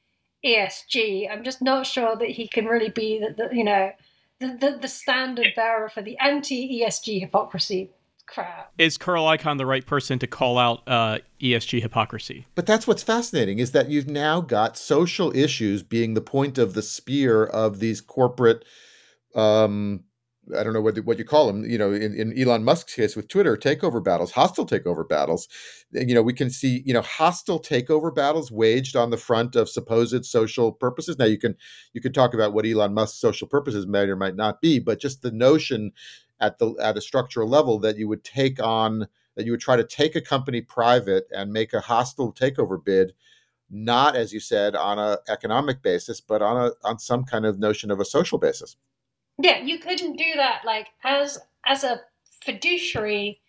ESG. 0.44 1.30
I'm 1.30 1.44
just 1.44 1.62
not 1.62 1.87
sure 1.87 2.16
that 2.16 2.28
he 2.28 2.49
can 2.49 2.66
really 2.66 2.90
be 2.90 3.18
the, 3.20 3.35
the 3.35 3.54
you 3.54 3.64
know 3.64 3.90
the, 4.40 4.49
the, 4.49 4.78
the 4.82 4.88
standard 4.88 5.49
bearer 5.54 5.88
for 5.88 6.02
the 6.02 6.16
anti 6.18 6.82
ESG 6.82 7.20
hypocrisy 7.20 7.90
crap. 8.26 8.73
Is 8.78 8.97
Carl 8.97 9.25
Icahn 9.25 9.59
the 9.59 9.66
right 9.66 9.85
person 9.85 10.18
to 10.20 10.26
call 10.26 10.56
out 10.56 10.82
uh, 10.87 11.18
ESG 11.40 11.82
hypocrisy? 11.82 12.47
But 12.54 12.66
that's 12.66 12.87
what's 12.87 13.02
fascinating 13.02 13.59
is 13.59 13.73
that 13.73 13.90
you've 13.90 14.09
now 14.09 14.40
got 14.40 14.78
social 14.78 15.35
issues 15.37 15.82
being 15.82 16.14
the 16.14 16.20
point 16.20 16.56
of 16.56 16.75
the 16.75 16.82
spear 16.82 17.44
of 17.44 17.80
these 17.80 18.00
corporate 18.00 18.64
um, 19.35 20.04
I 20.59 20.64
don't 20.64 20.73
know 20.73 20.80
what 20.80 20.99
what 21.04 21.18
you 21.18 21.25
call 21.25 21.47
them. 21.47 21.64
You 21.64 21.78
know, 21.78 21.92
in, 21.92 22.14
in 22.14 22.37
Elon 22.37 22.64
Musk's 22.64 22.94
case 22.94 23.14
with 23.14 23.28
Twitter, 23.28 23.56
takeover 23.56 24.02
battles, 24.02 24.32
hostile 24.32 24.66
takeover 24.66 25.09
battles. 25.09 25.49
You 25.92 26.14
know, 26.14 26.23
we 26.23 26.32
can 26.32 26.50
see 26.50 26.82
you 26.85 26.94
know 26.94 27.02
hostile 27.02 27.61
takeover 27.61 28.14
battles 28.14 28.50
waged 28.50 28.97
on 28.97 29.11
the 29.11 29.16
front 29.16 29.54
of 29.54 29.68
supposed 29.68 30.25
social 30.25 30.73
purposes. 30.73 31.18
Now, 31.18 31.26
you 31.26 31.38
can 31.38 31.56
you 31.92 32.00
can 32.00 32.12
talk 32.12 32.35
about 32.35 32.52
what 32.52 32.66
Elon 32.66 32.94
Musk's 32.94 33.20
social 33.20 33.47
purposes 33.47 33.87
might 33.87 34.09
or 34.09 34.16
might 34.16 34.37
not 34.37 34.61
be, 34.61 34.78
but 34.78 35.00
just 35.00 35.23
the 35.23 35.30
notion 35.30 35.92
at 36.40 36.59
the 36.59 36.75
at 36.80 36.97
a 36.97 37.00
structural 37.00 37.49
level 37.49 37.78
that 37.78 37.97
you 37.97 38.09
would 38.09 38.25
take 38.25 38.61
on 38.62 39.06
that 39.37 39.44
you 39.44 39.52
would 39.52 39.61
try 39.61 39.76
to 39.76 39.85
take 39.85 40.16
a 40.16 40.20
company 40.20 40.61
private 40.61 41.26
and 41.30 41.52
make 41.52 41.73
a 41.73 41.80
hostile 41.80 42.32
takeover 42.32 42.82
bid 42.82 43.12
not 43.70 44.16
as 44.16 44.32
you 44.32 44.40
said 44.40 44.75
on 44.75 44.99
a 44.99 45.18
economic 45.28 45.82
basis 45.82 46.20
but 46.20 46.42
on 46.42 46.56
a 46.56 46.70
on 46.82 46.99
some 46.99 47.25
kind 47.25 47.44
of 47.44 47.59
notion 47.59 47.90
of 47.90 48.00
a 48.00 48.04
social 48.04 48.38
basis 48.38 48.76
yeah, 49.42 49.61
you 49.61 49.78
couldn't 49.78 50.16
do 50.16 50.35
that 50.37 50.62
like 50.64 50.88
as 51.04 51.38
as 51.64 51.85
a 51.85 52.00
fiduciary 52.42 53.40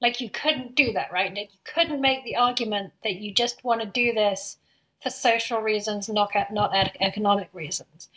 like 0.00 0.20
you 0.20 0.28
couldn't 0.28 0.74
do 0.74 0.92
that, 0.92 1.10
right? 1.10 1.34
Like 1.34 1.52
you 1.52 1.58
couldn't 1.64 2.00
make 2.00 2.24
the 2.24 2.36
argument 2.36 2.92
that 3.02 3.16
you 3.16 3.32
just 3.32 3.64
want 3.64 3.80
to 3.80 3.86
do 3.86 4.12
this 4.12 4.58
for 5.02 5.10
social 5.10 5.60
reasons, 5.60 6.08
not 6.08 6.30
not 6.52 6.74
economic 7.00 7.48
reasons. 7.52 8.08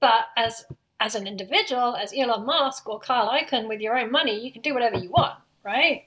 But 0.00 0.26
as 0.36 0.64
as 1.00 1.14
an 1.14 1.26
individual, 1.26 1.96
as 1.96 2.12
Elon 2.16 2.46
Musk 2.46 2.88
or 2.88 3.00
Carl 3.00 3.28
Icahn, 3.28 3.68
with 3.68 3.80
your 3.80 3.98
own 3.98 4.10
money, 4.10 4.38
you 4.38 4.52
can 4.52 4.62
do 4.62 4.74
whatever 4.74 4.98
you 4.98 5.10
want, 5.10 5.34
right? 5.64 6.04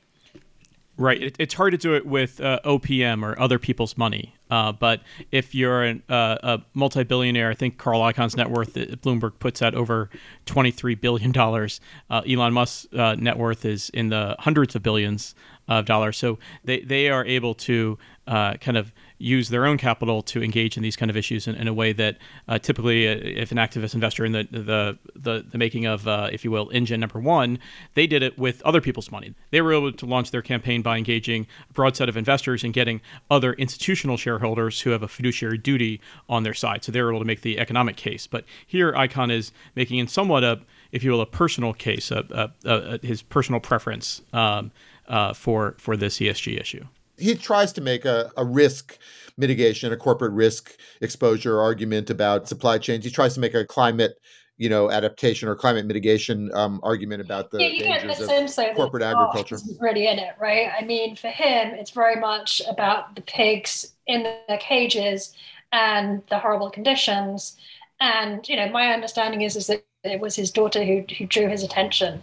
Right. 0.98 1.22
It, 1.22 1.36
it's 1.40 1.54
hard 1.56 1.72
to 1.72 1.78
do 1.78 1.94
it 1.94 2.06
with 2.06 2.40
uh, 2.40 2.60
OPM 2.64 3.22
or 3.24 3.38
other 3.40 3.60
people's 3.60 3.98
money. 3.98 4.34
Uh, 4.50 4.72
but 4.72 5.02
if 5.32 5.54
you're 5.54 5.84
an, 5.84 6.04
uh, 6.08 6.38
a 6.42 6.62
multi-billionaire, 6.74 7.50
I 7.50 7.54
think 7.54 7.78
Carl 7.78 8.00
Icahn's 8.02 8.38
net 8.38 8.50
worth, 8.50 8.78
uh, 8.78 8.86
Bloomberg 8.98 9.40
puts 9.40 9.62
at 9.62 9.76
over 9.76 10.10
$23 10.46 11.00
billion. 11.00 11.34
Uh, 11.38 12.22
Elon 12.32 12.54
Musk's 12.54 12.88
uh, 12.94 13.16
net 13.16 13.38
worth 13.38 13.66
is 13.66 13.90
in 13.90 14.10
the 14.10 14.36
hundreds 14.40 14.76
of 14.76 14.84
billions 14.84 15.36
of 15.68 15.86
dollars. 15.86 16.18
So 16.18 16.40
they, 16.64 16.80
they 16.82 17.10
are 17.10 17.26
able 17.26 17.56
to 17.56 17.98
kind 18.28 18.78
of 18.78 18.94
use 19.18 19.50
their 19.50 19.66
own 19.66 19.78
capital 19.78 20.22
to 20.22 20.44
engage 20.44 20.76
in 20.78 20.84
these 20.84 20.96
kind 20.96 21.10
of 21.10 21.16
issues 21.16 21.48
in, 21.48 21.56
in 21.56 21.68
a 21.68 21.74
way 21.74 21.94
that 21.94 22.18
uh, 22.48 22.60
typically, 22.60 23.08
uh, 23.08 23.16
if 23.22 23.52
an 23.52 23.58
activist 23.58 23.94
investor 23.94 24.26
in 24.26 24.32
the 24.32 24.48
the 24.52 24.98
the, 25.16 25.46
the 25.50 25.58
making 25.58 25.86
of, 25.86 26.08
uh, 26.08 26.30
if 26.32 26.44
you 26.44 26.52
will, 26.52 26.70
engine 26.72 27.00
number 27.00 27.20
one, 27.20 27.58
they 27.94 28.08
did 28.08 28.22
it 28.22 28.38
with 28.38 28.62
other 28.64 28.82
people's 28.82 29.12
money. 29.12 29.34
They 29.52 29.62
were 29.62 29.74
able 29.74 29.92
to 29.92 30.06
launch 30.06 30.32
their 30.32 30.42
campaign 30.42 30.82
by 30.82 30.98
engaging 30.98 31.48
a 31.70 31.74
broad 31.74 31.96
set 31.96 32.10
of 32.10 32.18
investors 32.18 32.64
and 32.64 32.74
getting 32.74 33.02
other 33.32 33.54
institutional 33.54 34.18
shareholders 34.18 34.82
who 34.82 34.90
have 34.92 35.04
a 35.04 35.08
fiduciary 35.08 35.58
duty 35.58 36.02
on 36.30 36.44
their 36.44 36.54
side. 36.54 36.84
So 36.84 36.92
they 36.92 37.02
were 37.02 37.12
able 37.12 37.20
to 37.20 37.26
make 37.26 37.42
the 37.42 37.60
economic 37.60 37.96
case. 37.96 38.28
But 38.28 38.46
here, 38.66 38.92
Icahn 38.94 39.32
is 39.32 39.52
making 39.76 40.00
in 40.00 40.08
somewhat 40.08 40.44
a, 40.44 40.62
if 40.92 41.04
you 41.04 41.12
will, 41.12 41.22
a 41.22 41.26
personal 41.26 41.74
case, 41.74 42.12
a, 42.12 42.52
a, 42.66 42.70
a 42.70 43.00
his 43.06 43.22
personal 43.22 43.60
preference 43.60 44.22
um, 44.34 44.72
uh, 45.08 45.34
for 45.34 45.76
for 45.78 45.96
this 45.96 46.18
ESG 46.20 46.60
issue 46.60 46.86
he 47.18 47.36
tries 47.36 47.72
to 47.74 47.82
make 47.82 48.06
a, 48.06 48.32
a 48.38 48.46
risk 48.46 48.98
mitigation, 49.38 49.92
a 49.92 49.98
corporate 49.98 50.34
risk 50.34 50.78
exposure 51.02 51.62
argument 51.62 52.10
about 52.10 52.48
supply 52.48 52.78
chains. 52.78 53.06
He 53.06 53.12
tries 53.12 53.34
to 53.36 53.40
make 53.40 53.54
a 53.54 53.66
climate 53.66 54.20
you 54.58 54.70
know 54.70 54.90
adaptation 54.90 55.50
or 55.50 55.56
climate 55.56 55.86
mitigation 55.86 56.50
um, 56.54 56.80
argument 56.84 57.22
about 57.22 57.52
the 57.52 57.60
yeah, 57.60 57.68
you 57.68 57.84
get 57.84 58.08
the 58.08 58.26
sense 58.26 58.58
of 58.58 58.76
corporate 58.76 59.04
agriculture. 59.04 59.56
isn't 59.56 59.82
really 59.82 60.08
in 60.08 60.18
it 60.20 60.36
right? 60.40 60.70
I 60.78 60.86
mean 60.86 61.16
for 61.16 61.30
him 61.30 61.74
it's 61.74 61.92
very 61.92 62.20
much 62.20 62.62
about 62.70 63.16
the 63.16 63.22
pigs 63.22 63.94
in 64.08 64.24
the 64.24 64.58
cages 64.58 65.34
and 65.72 66.22
the 66.30 66.40
horrible 66.40 66.70
conditions. 66.70 67.58
And 68.00 68.48
you 68.48 68.56
know 68.56 68.70
my 68.70 68.94
understanding 68.94 69.42
is 69.42 69.56
is 69.56 69.68
that 69.68 69.84
it 70.04 70.22
was 70.22 70.36
his 70.36 70.52
daughter 70.52 70.84
who, 70.84 71.04
who 71.18 71.26
drew 71.26 71.50
his 71.50 71.64
attention 71.64 72.22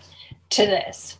to 0.51 0.65
this 0.65 1.19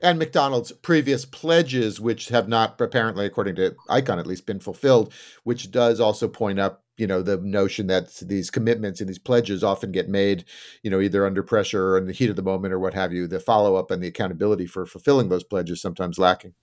and 0.00 0.18
McDonald's 0.18 0.72
previous 0.72 1.24
pledges, 1.24 2.00
which 2.00 2.28
have 2.28 2.48
not 2.48 2.80
apparently, 2.80 3.26
according 3.26 3.56
to 3.56 3.74
Icahn, 3.88 4.18
at 4.18 4.26
least, 4.26 4.46
been 4.46 4.60
fulfilled, 4.60 5.12
which 5.44 5.70
does 5.70 6.00
also 6.00 6.28
point 6.28 6.58
up, 6.58 6.84
you 6.96 7.06
know, 7.06 7.22
the 7.22 7.38
notion 7.38 7.86
that 7.86 8.14
these 8.22 8.50
commitments 8.50 9.00
and 9.00 9.08
these 9.08 9.18
pledges 9.18 9.64
often 9.64 9.92
get 9.92 10.08
made, 10.08 10.44
you 10.82 10.90
know, 10.90 11.00
either 11.00 11.26
under 11.26 11.42
pressure 11.42 11.90
or 11.90 11.98
in 11.98 12.06
the 12.06 12.12
heat 12.12 12.30
of 12.30 12.36
the 12.36 12.42
moment 12.42 12.74
or 12.74 12.78
what 12.78 12.94
have 12.94 13.12
you. 13.12 13.26
The 13.26 13.40
follow 13.40 13.76
up 13.76 13.90
and 13.90 14.02
the 14.02 14.08
accountability 14.08 14.66
for 14.66 14.86
fulfilling 14.86 15.28
those 15.28 15.44
pledges 15.44 15.80
sometimes 15.80 16.18
lacking. 16.18 16.54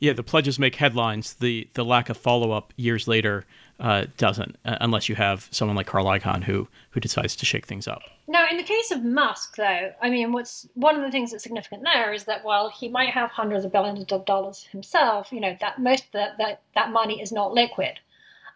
Yeah, 0.00 0.12
the 0.12 0.22
pledges 0.22 0.58
make 0.60 0.76
headlines. 0.76 1.34
The 1.34 1.68
the 1.74 1.84
lack 1.84 2.08
of 2.08 2.16
follow 2.16 2.52
up 2.52 2.72
years 2.76 3.08
later 3.08 3.46
uh, 3.80 4.06
doesn't, 4.16 4.56
uh, 4.64 4.76
unless 4.80 5.08
you 5.08 5.14
have 5.14 5.48
someone 5.50 5.76
like 5.76 5.86
Carl 5.86 6.06
Icahn 6.06 6.44
who 6.44 6.68
who 6.90 7.00
decides 7.00 7.36
to 7.36 7.46
shake 7.46 7.66
things 7.66 7.86
up. 7.86 8.02
Now, 8.26 8.46
in 8.50 8.56
the 8.56 8.62
case 8.62 8.90
of 8.90 9.04
Musk, 9.04 9.56
though, 9.56 9.92
I 10.02 10.10
mean, 10.10 10.32
what's 10.32 10.68
one 10.74 10.96
of 10.96 11.02
the 11.02 11.10
things 11.10 11.30
that's 11.30 11.44
significant 11.44 11.84
there 11.84 12.12
is 12.12 12.24
that 12.24 12.44
while 12.44 12.70
he 12.70 12.88
might 12.88 13.10
have 13.10 13.30
hundreds 13.30 13.64
of 13.64 13.72
billions 13.72 14.10
of 14.10 14.24
dollars 14.24 14.64
himself, 14.64 15.32
you 15.32 15.40
know 15.40 15.56
that 15.60 15.78
most 15.78 16.06
of 16.06 16.12
that 16.12 16.38
that, 16.38 16.62
that 16.74 16.90
money 16.90 17.22
is 17.22 17.32
not 17.32 17.54
liquid, 17.54 17.98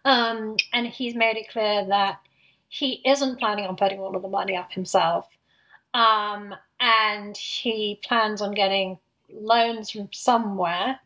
um, 0.05 0.57
and 0.73 0.87
he's 0.87 1.14
made 1.14 1.37
it 1.37 1.50
clear 1.50 1.85
that 1.87 2.19
he 2.69 3.00
isn't 3.05 3.38
planning 3.38 3.67
on 3.67 3.76
putting 3.76 4.00
all 4.00 4.17
of 4.17 4.23
the 4.23 4.29
money 4.29 4.57
up 4.57 4.73
himself, 4.73 5.29
um, 5.95 6.55
and 6.81 7.37
he 7.37 8.00
plans 8.02 8.43
on 8.43 8.52
getting 8.52 8.99
loans 9.31 9.91
from 9.91 10.09
somewhere 10.12 10.99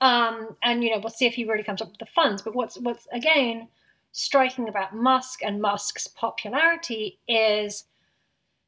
um, 0.00 0.56
and 0.62 0.82
you 0.82 0.90
know, 0.90 0.98
we'll 0.98 1.10
see 1.10 1.26
if 1.26 1.34
he 1.34 1.44
really 1.44 1.62
comes 1.62 1.82
up 1.82 1.90
with 1.90 1.98
the 1.98 2.06
funds. 2.06 2.42
But 2.42 2.54
what's 2.54 2.78
what's 2.78 3.06
again 3.12 3.68
striking 4.12 4.68
about 4.68 4.94
Musk 4.94 5.42
and 5.42 5.60
Musk's 5.60 6.06
popularity 6.06 7.18
is 7.28 7.84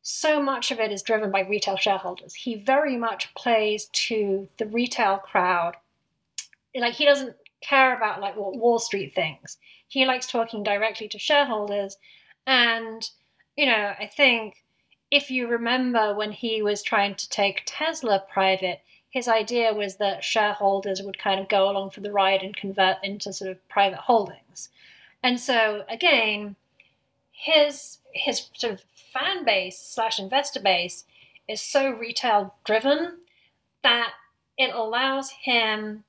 so 0.03 0.43
much 0.43 0.71
of 0.71 0.81
it 0.81 0.93
is 0.93 1.03
driven 1.03 1.31
by 1.31 1.41
retail 1.41 1.77
shareholders. 1.77 2.35
He 2.35 2.57
very 2.57 2.97
much 2.97 3.33
plays 3.35 3.87
to 3.87 4.49
the 4.59 4.67
retail 4.67 5.19
crowd. 5.19 5.77
Like 6.75 6.95
he 6.95 7.05
doesn't 7.05 7.37
care 7.61 7.97
about 7.97 8.21
like 8.21 8.37
what 8.37 8.57
Wall 8.57 8.79
Street 8.79 9.15
thinks. 9.15 9.59
He 9.87 10.05
likes 10.05 10.27
talking 10.27 10.63
directly 10.63 11.07
to 11.09 11.19
shareholders. 11.19 11.97
And, 12.47 13.09
you 13.57 13.67
know, 13.67 13.93
I 13.99 14.07
think 14.07 14.65
if 15.11 15.31
you 15.31 15.47
remember 15.47 16.15
when 16.15 16.33
he 16.33 16.63
was 16.63 16.83
trying 16.83 17.15
to 17.17 17.29
take 17.29 17.63
Tesla 17.67 18.25
private, 18.33 18.81
his 19.13 19.29
idea 19.29 19.75
was 19.75 19.97
that 19.97 20.25
shareholders 20.25 21.03
would 21.03 21.19
kind 21.19 21.39
of 21.39 21.49
go 21.49 21.71
along 21.71 21.91
for 21.91 22.01
the 22.01 22.11
ride 22.11 22.43
and 22.43 22.57
convert 22.57 22.97
into 23.05 23.31
sort 23.33 23.51
of 23.51 23.69
private 23.69 23.99
holdings. 23.99 24.71
And 25.23 25.39
so 25.39 25.85
again, 25.89 26.57
his 27.31 27.99
his 28.15 28.49
sort 28.55 28.73
of 28.73 28.83
fan 29.13 29.45
base 29.45 29.79
slash 29.79 30.19
investor 30.19 30.61
base 30.61 31.05
is 31.47 31.61
so 31.61 31.91
retail 31.91 32.55
driven 32.65 33.19
that 33.83 34.13
it 34.57 34.75
allows 34.75 35.31
him 35.43 36.05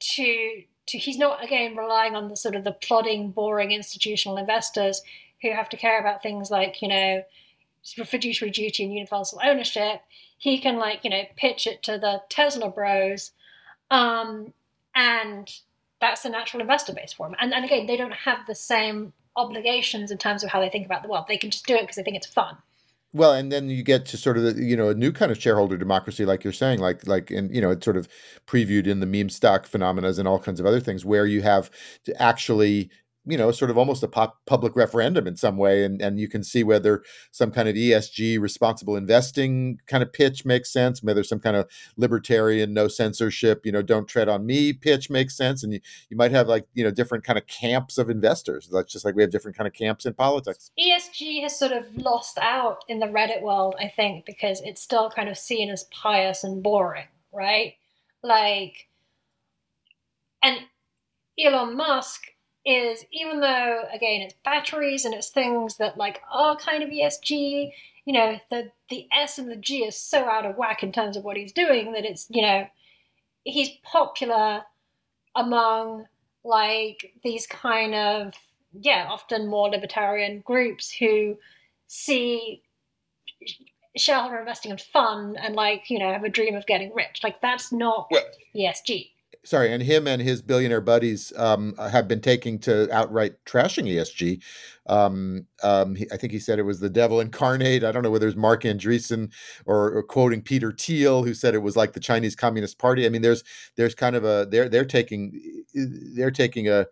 to 0.00 0.64
to 0.86 0.98
he's 0.98 1.18
not 1.18 1.44
again 1.44 1.76
relying 1.76 2.16
on 2.16 2.28
the 2.28 2.36
sort 2.36 2.56
of 2.56 2.64
the 2.64 2.72
plodding, 2.72 3.30
boring 3.30 3.70
institutional 3.70 4.36
investors 4.36 5.00
who 5.42 5.52
have 5.52 5.68
to 5.68 5.76
care 5.76 6.00
about 6.00 6.24
things 6.24 6.50
like, 6.50 6.82
you 6.82 6.88
know, 6.88 7.22
fiduciary 8.04 8.50
duty 8.50 8.82
and 8.82 8.92
universal 8.92 9.40
ownership 9.44 10.00
he 10.42 10.58
can 10.58 10.76
like 10.76 11.04
you 11.04 11.10
know 11.10 11.22
pitch 11.36 11.68
it 11.68 11.84
to 11.84 11.98
the 11.98 12.20
Tesla 12.28 12.68
Bros, 12.68 13.30
um, 13.92 14.52
and 14.92 15.48
that's 16.00 16.24
a 16.24 16.28
natural 16.28 16.60
investor 16.60 16.92
base 16.92 17.12
for 17.12 17.28
him. 17.28 17.36
And 17.40 17.54
and 17.54 17.64
again, 17.64 17.86
they 17.86 17.96
don't 17.96 18.12
have 18.12 18.38
the 18.48 18.54
same 18.56 19.12
obligations 19.36 20.10
in 20.10 20.18
terms 20.18 20.42
of 20.42 20.50
how 20.50 20.60
they 20.60 20.68
think 20.68 20.84
about 20.84 21.04
the 21.04 21.08
world. 21.08 21.26
They 21.28 21.36
can 21.36 21.50
just 21.50 21.64
do 21.64 21.76
it 21.76 21.82
because 21.82 21.94
they 21.94 22.02
think 22.02 22.16
it's 22.16 22.26
fun. 22.26 22.56
Well, 23.12 23.34
and 23.34 23.52
then 23.52 23.68
you 23.68 23.84
get 23.84 24.04
to 24.06 24.16
sort 24.16 24.36
of 24.36 24.42
the, 24.42 24.60
you 24.60 24.76
know 24.76 24.88
a 24.88 24.94
new 24.94 25.12
kind 25.12 25.30
of 25.30 25.40
shareholder 25.40 25.76
democracy, 25.76 26.24
like 26.24 26.42
you're 26.42 26.52
saying, 26.52 26.80
like 26.80 27.06
like 27.06 27.30
and 27.30 27.54
you 27.54 27.60
know 27.60 27.70
it's 27.70 27.84
sort 27.84 27.96
of 27.96 28.08
previewed 28.44 28.88
in 28.88 28.98
the 28.98 29.06
meme 29.06 29.28
stock 29.28 29.64
phenomena 29.64 30.08
and 30.08 30.26
all 30.26 30.40
kinds 30.40 30.58
of 30.58 30.66
other 30.66 30.80
things, 30.80 31.04
where 31.04 31.24
you 31.24 31.42
have 31.42 31.70
to 32.02 32.20
actually 32.20 32.90
you 33.24 33.38
know, 33.38 33.52
sort 33.52 33.70
of 33.70 33.78
almost 33.78 34.02
a 34.02 34.08
pop, 34.08 34.40
public 34.46 34.74
referendum 34.74 35.28
in 35.28 35.36
some 35.36 35.56
way, 35.56 35.84
and 35.84 36.02
and 36.02 36.18
you 36.18 36.28
can 36.28 36.42
see 36.42 36.64
whether 36.64 37.02
some 37.30 37.52
kind 37.52 37.68
of 37.68 37.76
ESG 37.76 38.40
responsible 38.40 38.96
investing 38.96 39.78
kind 39.86 40.02
of 40.02 40.12
pitch 40.12 40.44
makes 40.44 40.72
sense, 40.72 41.02
whether 41.02 41.22
some 41.22 41.38
kind 41.38 41.56
of 41.56 41.68
libertarian 41.96 42.74
no 42.74 42.88
censorship, 42.88 43.64
you 43.64 43.70
know, 43.70 43.82
don't 43.82 44.08
tread 44.08 44.28
on 44.28 44.44
me 44.44 44.72
pitch 44.72 45.08
makes 45.08 45.36
sense, 45.36 45.62
and 45.62 45.72
you, 45.72 45.80
you 46.10 46.16
might 46.16 46.32
have 46.32 46.48
like 46.48 46.66
you 46.74 46.82
know 46.82 46.90
different 46.90 47.22
kind 47.22 47.38
of 47.38 47.46
camps 47.46 47.96
of 47.96 48.10
investors. 48.10 48.68
That's 48.72 48.92
just 48.92 49.04
like 49.04 49.14
we 49.14 49.22
have 49.22 49.30
different 49.30 49.56
kind 49.56 49.68
of 49.68 49.74
camps 49.74 50.04
in 50.04 50.14
politics. 50.14 50.72
ESG 50.78 51.42
has 51.42 51.56
sort 51.56 51.72
of 51.72 51.84
lost 51.96 52.38
out 52.38 52.84
in 52.88 52.98
the 52.98 53.06
Reddit 53.06 53.42
world, 53.42 53.76
I 53.78 53.88
think, 53.88 54.26
because 54.26 54.60
it's 54.62 54.82
still 54.82 55.10
kind 55.10 55.28
of 55.28 55.38
seen 55.38 55.70
as 55.70 55.84
pious 55.84 56.42
and 56.42 56.60
boring, 56.60 57.06
right? 57.32 57.74
Like, 58.24 58.88
and 60.42 60.58
Elon 61.38 61.76
Musk 61.76 62.31
is 62.64 63.04
even 63.12 63.40
though 63.40 63.84
again 63.92 64.22
it's 64.22 64.34
batteries 64.44 65.04
and 65.04 65.14
it's 65.14 65.30
things 65.30 65.76
that 65.78 65.96
like 65.96 66.20
are 66.30 66.56
kind 66.56 66.82
of 66.82 66.90
ESG, 66.90 67.72
you 68.04 68.12
know, 68.12 68.38
the 68.50 68.70
the 68.88 69.08
S 69.12 69.38
and 69.38 69.50
the 69.50 69.56
G 69.56 69.84
is 69.84 69.96
so 69.96 70.24
out 70.24 70.46
of 70.46 70.56
whack 70.56 70.82
in 70.82 70.92
terms 70.92 71.16
of 71.16 71.24
what 71.24 71.36
he's 71.36 71.52
doing 71.52 71.92
that 71.92 72.04
it's, 72.04 72.26
you 72.30 72.42
know, 72.42 72.66
he's 73.44 73.70
popular 73.82 74.62
among 75.34 76.06
like 76.44 77.12
these 77.22 77.46
kind 77.46 77.94
of 77.94 78.34
yeah, 78.72 79.06
often 79.08 79.48
more 79.48 79.68
libertarian 79.68 80.40
groups 80.40 80.90
who 80.90 81.36
see 81.88 82.62
shareholder 83.96 84.38
investing 84.38 84.72
as 84.72 84.82
fun 84.82 85.36
and 85.36 85.54
like, 85.54 85.90
you 85.90 85.98
know, 85.98 86.10
have 86.10 86.24
a 86.24 86.28
dream 86.30 86.54
of 86.54 86.66
getting 86.66 86.94
rich. 86.94 87.20
Like 87.22 87.40
that's 87.40 87.72
not 87.72 88.08
well, 88.10 88.24
ESG 88.56 89.10
sorry, 89.44 89.72
and 89.72 89.82
him 89.82 90.06
and 90.06 90.22
his 90.22 90.42
billionaire 90.42 90.80
buddies 90.80 91.32
um, 91.36 91.74
have 91.76 92.06
been 92.06 92.20
taking 92.20 92.58
to 92.60 92.92
outright 92.94 93.32
trashing 93.44 93.88
ESG. 93.88 94.42
Um, 94.86 95.46
um, 95.62 95.94
he, 95.94 96.06
I 96.12 96.16
think 96.16 96.32
he 96.32 96.38
said 96.38 96.58
it 96.58 96.64
was 96.64 96.80
the 96.80 96.90
devil 96.90 97.20
incarnate. 97.20 97.84
I 97.84 97.92
don't 97.92 98.02
know 98.02 98.10
whether 98.10 98.26
it's 98.26 98.36
Marc 98.36 98.62
Andreessen 98.62 99.32
or, 99.66 99.92
or, 99.92 100.02
quoting 100.02 100.42
Peter 100.42 100.72
Thiel, 100.72 101.22
who 101.24 101.34
said 101.34 101.54
it 101.54 101.62
was 101.62 101.76
like 101.76 101.92
the 101.92 102.00
Chinese 102.00 102.34
Communist 102.34 102.78
Party. 102.78 103.06
I 103.06 103.08
mean, 103.08 103.22
there's 103.22 103.44
there's 103.76 103.94
kind 103.94 104.16
of 104.16 104.24
a 104.24 104.46
they're 104.50 104.68
they're 104.68 104.84
taking 104.84 105.64
they're 105.74 106.30
taking 106.30 106.68
a. 106.68 106.86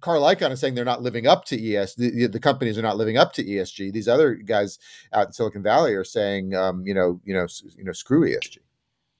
Carl 0.00 0.22
Icahn 0.22 0.50
is 0.50 0.60
saying 0.60 0.74
they're 0.74 0.84
not 0.84 1.02
living 1.02 1.26
up 1.26 1.44
to 1.46 1.58
ESG. 1.58 1.96
The, 1.96 2.26
the, 2.26 2.40
companies 2.40 2.78
are 2.78 2.82
not 2.82 2.96
living 2.96 3.18
up 3.18 3.34
to 3.34 3.44
ESG. 3.44 3.92
These 3.92 4.08
other 4.08 4.32
guys 4.34 4.78
out 5.12 5.26
in 5.26 5.32
Silicon 5.34 5.62
Valley 5.62 5.92
are 5.92 6.04
saying, 6.04 6.54
um, 6.54 6.86
you 6.86 6.94
know, 6.94 7.20
you 7.22 7.34
know, 7.34 7.46
you 7.76 7.84
know, 7.84 7.92
screw 7.92 8.22
ESG. 8.22 8.60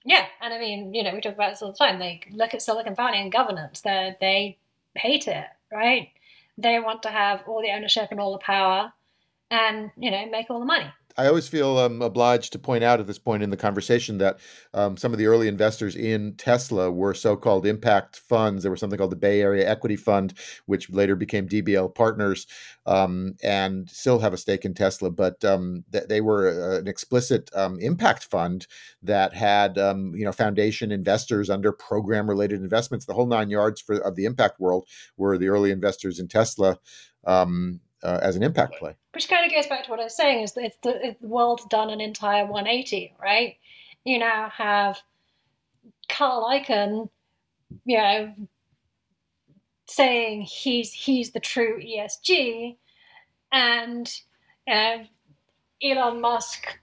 Yeah, 0.04 0.26
and 0.40 0.54
I 0.54 0.58
mean, 0.58 0.94
you 0.94 1.02
know, 1.02 1.14
we 1.14 1.20
talk 1.20 1.34
about 1.34 1.50
this 1.52 1.62
all 1.62 1.72
the 1.72 1.78
time. 1.78 1.98
Like, 1.98 2.28
look 2.32 2.54
at 2.54 2.62
Silicon 2.62 2.94
Valley 2.94 3.20
and 3.20 3.30
governance. 3.30 3.80
They 3.82 4.16
they 4.20 4.58
hate 4.94 5.28
it, 5.28 5.44
right? 5.72 6.10
They 6.56 6.78
want 6.80 7.02
to 7.04 7.10
have 7.10 7.42
all 7.46 7.60
the 7.62 7.70
ownership 7.70 8.08
and 8.10 8.18
all 8.20 8.32
the 8.32 8.38
power, 8.38 8.92
and 9.50 9.90
you 9.98 10.10
know, 10.10 10.26
make 10.26 10.50
all 10.50 10.60
the 10.60 10.64
money. 10.66 10.90
I 11.16 11.26
always 11.26 11.48
feel 11.48 11.78
um, 11.78 12.02
obliged 12.02 12.52
to 12.52 12.58
point 12.58 12.84
out 12.84 13.00
at 13.00 13.06
this 13.06 13.18
point 13.18 13.42
in 13.42 13.50
the 13.50 13.56
conversation 13.56 14.18
that 14.18 14.38
um, 14.74 14.96
some 14.96 15.12
of 15.12 15.18
the 15.18 15.26
early 15.26 15.48
investors 15.48 15.96
in 15.96 16.34
Tesla 16.36 16.90
were 16.90 17.14
so-called 17.14 17.66
impact 17.66 18.16
funds. 18.16 18.62
There 18.62 18.70
was 18.70 18.80
something 18.80 18.98
called 18.98 19.12
the 19.12 19.16
Bay 19.16 19.40
Area 19.40 19.68
Equity 19.68 19.96
Fund, 19.96 20.34
which 20.66 20.90
later 20.90 21.16
became 21.16 21.48
DBL 21.48 21.94
Partners, 21.94 22.46
um, 22.86 23.36
and 23.42 23.88
still 23.90 24.18
have 24.20 24.32
a 24.32 24.38
stake 24.38 24.64
in 24.64 24.74
Tesla. 24.74 25.10
But 25.10 25.44
um, 25.44 25.84
th- 25.92 26.08
they 26.08 26.20
were 26.20 26.48
uh, 26.48 26.78
an 26.80 26.88
explicit 26.88 27.50
um, 27.54 27.78
impact 27.80 28.24
fund 28.24 28.66
that 29.02 29.34
had 29.34 29.78
um, 29.78 30.14
you 30.14 30.24
know 30.24 30.32
foundation 30.32 30.92
investors 30.92 31.50
under 31.50 31.72
program-related 31.72 32.60
investments. 32.60 33.06
The 33.06 33.14
whole 33.14 33.26
nine 33.26 33.50
yards 33.50 33.80
for 33.80 33.96
of 33.96 34.16
the 34.16 34.24
impact 34.24 34.60
world 34.60 34.86
were 35.16 35.38
the 35.38 35.48
early 35.48 35.70
investors 35.70 36.18
in 36.18 36.28
Tesla. 36.28 36.78
Um, 37.26 37.80
uh, 38.02 38.18
as 38.22 38.36
an 38.36 38.42
impact 38.42 38.78
play. 38.78 38.94
Which 39.12 39.28
kind 39.28 39.44
of 39.44 39.52
goes 39.52 39.66
back 39.66 39.84
to 39.84 39.90
what 39.90 40.00
I 40.00 40.04
was 40.04 40.16
saying: 40.16 40.44
is 40.44 40.52
that 40.54 40.64
it's 40.64 40.78
the, 40.82 41.16
the 41.20 41.26
world's 41.26 41.64
done 41.66 41.90
an 41.90 42.00
entire 42.00 42.46
180, 42.46 43.14
right? 43.20 43.56
You 44.04 44.18
now 44.18 44.50
have 44.50 44.98
Carl 46.08 46.48
Icahn, 46.50 47.08
you 47.84 47.98
know, 47.98 48.32
saying 49.86 50.42
he's 50.42 50.92
he's 50.92 51.32
the 51.32 51.40
true 51.40 51.80
ESG, 51.80 52.76
and 53.52 54.12
uh, 54.70 54.98
Elon 55.82 56.20
Musk 56.20 56.78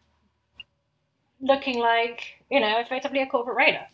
looking 1.39 1.79
like 1.79 2.43
you 2.49 2.59
know 2.59 2.79
effectively 2.79 3.21
a 3.21 3.27
corporate 3.27 3.57
raider. 3.57 3.85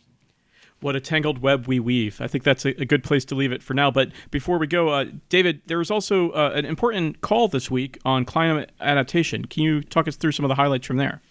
What 0.84 0.94
a 0.94 1.00
tangled 1.00 1.38
web 1.38 1.66
we 1.66 1.80
weave. 1.80 2.20
I 2.20 2.26
think 2.26 2.44
that's 2.44 2.66
a, 2.66 2.78
a 2.78 2.84
good 2.84 3.02
place 3.02 3.24
to 3.24 3.34
leave 3.34 3.52
it 3.52 3.62
for 3.62 3.72
now. 3.72 3.90
But 3.90 4.10
before 4.30 4.58
we 4.58 4.66
go, 4.66 4.90
uh, 4.90 5.06
David, 5.30 5.62
there 5.64 5.78
was 5.78 5.90
also 5.90 6.28
uh, 6.32 6.52
an 6.54 6.66
important 6.66 7.22
call 7.22 7.48
this 7.48 7.70
week 7.70 7.98
on 8.04 8.26
climate 8.26 8.70
adaptation. 8.82 9.46
Can 9.46 9.62
you 9.62 9.80
talk 9.80 10.06
us 10.06 10.16
through 10.16 10.32
some 10.32 10.44
of 10.44 10.50
the 10.50 10.56
highlights 10.56 10.86
from 10.86 10.98
there? 10.98 11.22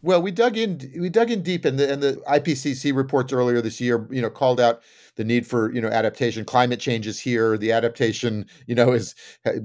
Well, 0.00 0.22
we 0.22 0.30
dug 0.30 0.56
in. 0.56 0.90
We 0.98 1.10
dug 1.10 1.30
in 1.30 1.42
deep, 1.42 1.66
and 1.66 1.78
the 1.78 1.92
and 1.92 2.02
the 2.02 2.22
IPCC 2.26 2.96
reports 2.96 3.34
earlier 3.34 3.60
this 3.60 3.82
year, 3.82 4.08
you 4.10 4.22
know, 4.22 4.30
called 4.30 4.58
out 4.58 4.80
the 5.16 5.24
need 5.24 5.46
for 5.46 5.70
you 5.74 5.82
know 5.82 5.88
adaptation. 5.88 6.46
Climate 6.46 6.80
change 6.80 7.06
is 7.06 7.20
here. 7.20 7.58
The 7.58 7.72
adaptation, 7.72 8.46
you 8.66 8.74
know, 8.74 8.92
is 8.92 9.14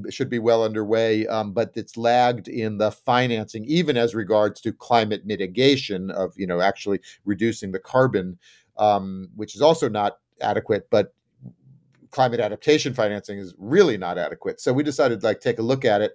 should 0.09 0.29
be 0.29 0.39
well 0.39 0.61
underway, 0.61 1.25
um, 1.27 1.53
but 1.53 1.71
it's 1.75 1.95
lagged 1.95 2.49
in 2.49 2.79
the 2.79 2.91
financing, 2.91 3.63
even 3.63 3.95
as 3.95 4.13
regards 4.13 4.59
to 4.59 4.73
climate 4.73 5.25
mitigation 5.25 6.11
of 6.11 6.33
you 6.35 6.47
know 6.47 6.59
actually 6.59 6.99
reducing 7.23 7.71
the 7.71 7.79
carbon, 7.79 8.37
um, 8.77 9.29
which 9.35 9.55
is 9.55 9.61
also 9.61 9.89
not 9.89 10.17
adequate. 10.41 10.87
But 10.89 11.13
climate 12.11 12.39
adaptation 12.39 12.93
financing 12.93 13.37
is 13.37 13.53
really 13.57 13.97
not 13.97 14.17
adequate. 14.17 14.61
So 14.61 14.71
we 14.71 14.83
decided 14.83 15.23
like 15.23 15.41
take 15.41 15.59
a 15.59 15.63
look 15.63 15.85
at 15.85 16.01
it, 16.01 16.13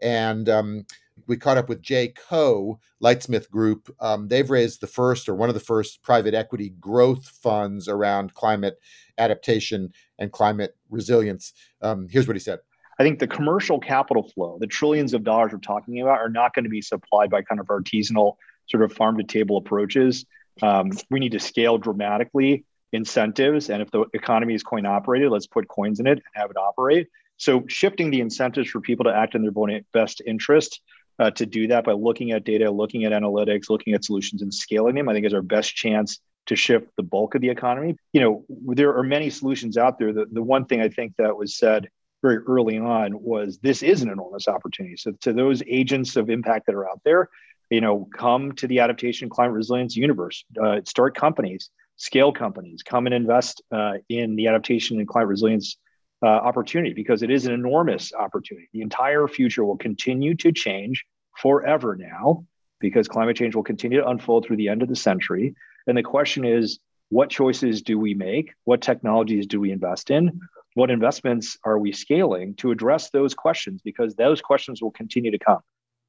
and 0.00 0.48
um, 0.48 0.86
we 1.26 1.36
caught 1.36 1.58
up 1.58 1.68
with 1.68 1.82
Jay 1.82 2.08
Koh 2.08 2.78
Lightsmith 3.02 3.50
Group. 3.50 3.94
Um, 4.00 4.28
they've 4.28 4.48
raised 4.48 4.80
the 4.80 4.86
first 4.86 5.28
or 5.28 5.34
one 5.34 5.48
of 5.48 5.54
the 5.54 5.60
first 5.60 6.02
private 6.02 6.34
equity 6.34 6.70
growth 6.80 7.26
funds 7.26 7.88
around 7.88 8.34
climate 8.34 8.78
adaptation 9.18 9.92
and 10.18 10.32
climate 10.32 10.76
resilience. 10.90 11.52
Um, 11.80 12.08
here's 12.10 12.26
what 12.26 12.36
he 12.36 12.40
said. 12.40 12.60
I 12.98 13.04
think 13.04 13.18
the 13.18 13.26
commercial 13.26 13.80
capital 13.80 14.28
flow, 14.28 14.58
the 14.60 14.66
trillions 14.66 15.14
of 15.14 15.24
dollars 15.24 15.52
we're 15.52 15.58
talking 15.58 16.00
about, 16.00 16.18
are 16.18 16.28
not 16.28 16.54
going 16.54 16.64
to 16.64 16.70
be 16.70 16.82
supplied 16.82 17.30
by 17.30 17.42
kind 17.42 17.60
of 17.60 17.66
artisanal 17.66 18.36
sort 18.68 18.82
of 18.82 18.92
farm 18.92 19.18
to 19.18 19.24
table 19.24 19.56
approaches. 19.56 20.24
Um, 20.60 20.90
we 21.10 21.20
need 21.20 21.32
to 21.32 21.40
scale 21.40 21.78
dramatically 21.78 22.64
incentives. 22.92 23.70
And 23.70 23.80
if 23.80 23.90
the 23.90 24.04
economy 24.12 24.54
is 24.54 24.62
coin 24.62 24.86
operated, 24.86 25.30
let's 25.30 25.46
put 25.46 25.68
coins 25.68 26.00
in 26.00 26.06
it 26.06 26.18
and 26.18 26.22
have 26.34 26.50
it 26.50 26.56
operate. 26.56 27.08
So 27.38 27.64
shifting 27.66 28.10
the 28.10 28.20
incentives 28.20 28.70
for 28.70 28.80
people 28.80 29.04
to 29.04 29.14
act 29.14 29.34
in 29.34 29.42
their 29.42 29.80
best 29.92 30.22
interest 30.26 30.80
uh, 31.18 31.30
to 31.32 31.46
do 31.46 31.68
that 31.68 31.84
by 31.84 31.92
looking 31.92 32.32
at 32.32 32.44
data, 32.44 32.70
looking 32.70 33.04
at 33.04 33.12
analytics, 33.12 33.70
looking 33.70 33.94
at 33.94 34.04
solutions 34.04 34.42
and 34.42 34.52
scaling 34.52 34.94
them, 34.94 35.08
I 35.08 35.12
think 35.12 35.26
is 35.26 35.34
our 35.34 35.42
best 35.42 35.74
chance 35.74 36.20
to 36.46 36.56
shift 36.56 36.88
the 36.96 37.02
bulk 37.02 37.34
of 37.34 37.40
the 37.40 37.50
economy. 37.50 37.96
You 38.12 38.20
know, 38.20 38.44
there 38.48 38.96
are 38.96 39.02
many 39.02 39.30
solutions 39.30 39.76
out 39.76 39.98
there. 39.98 40.12
The, 40.12 40.26
the 40.30 40.42
one 40.42 40.64
thing 40.66 40.80
I 40.80 40.88
think 40.88 41.14
that 41.18 41.36
was 41.36 41.56
said 41.56 41.88
very 42.22 42.38
early 42.38 42.78
on 42.78 43.20
was 43.20 43.58
this 43.58 43.82
is 43.82 44.02
an 44.02 44.10
enormous 44.10 44.48
opportunity. 44.48 44.96
So 44.96 45.12
to 45.22 45.32
those 45.32 45.62
agents 45.66 46.16
of 46.16 46.30
impact 46.30 46.66
that 46.66 46.74
are 46.74 46.88
out 46.88 47.00
there, 47.04 47.28
you 47.72 47.80
know, 47.80 48.06
come 48.14 48.52
to 48.52 48.66
the 48.66 48.80
adaptation 48.80 49.30
climate 49.30 49.54
resilience 49.54 49.96
universe, 49.96 50.44
uh, 50.62 50.80
start 50.84 51.16
companies, 51.16 51.70
scale 51.96 52.30
companies, 52.30 52.82
come 52.82 53.06
and 53.06 53.14
invest 53.14 53.62
uh, 53.72 53.94
in 54.10 54.36
the 54.36 54.46
adaptation 54.46 54.98
and 54.98 55.08
climate 55.08 55.28
resilience 55.28 55.78
uh, 56.22 56.26
opportunity 56.26 56.92
because 56.92 57.22
it 57.22 57.30
is 57.30 57.46
an 57.46 57.54
enormous 57.54 58.12
opportunity. 58.12 58.68
The 58.74 58.82
entire 58.82 59.26
future 59.26 59.64
will 59.64 59.78
continue 59.78 60.34
to 60.36 60.52
change 60.52 61.06
forever 61.38 61.96
now 61.96 62.44
because 62.78 63.08
climate 63.08 63.36
change 63.36 63.54
will 63.54 63.62
continue 63.62 64.02
to 64.02 64.08
unfold 64.08 64.44
through 64.44 64.56
the 64.56 64.68
end 64.68 64.82
of 64.82 64.88
the 64.88 64.96
century. 64.96 65.54
And 65.86 65.96
the 65.96 66.02
question 66.02 66.44
is, 66.44 66.78
what 67.08 67.30
choices 67.30 67.80
do 67.80 67.98
we 67.98 68.12
make? 68.12 68.52
What 68.64 68.82
technologies 68.82 69.46
do 69.46 69.60
we 69.60 69.72
invest 69.72 70.10
in? 70.10 70.40
What 70.74 70.90
investments 70.90 71.56
are 71.64 71.78
we 71.78 71.92
scaling 71.92 72.54
to 72.56 72.70
address 72.70 73.08
those 73.10 73.34
questions? 73.34 73.80
Because 73.82 74.14
those 74.14 74.42
questions 74.42 74.82
will 74.82 74.90
continue 74.90 75.30
to 75.30 75.38
come. 75.38 75.60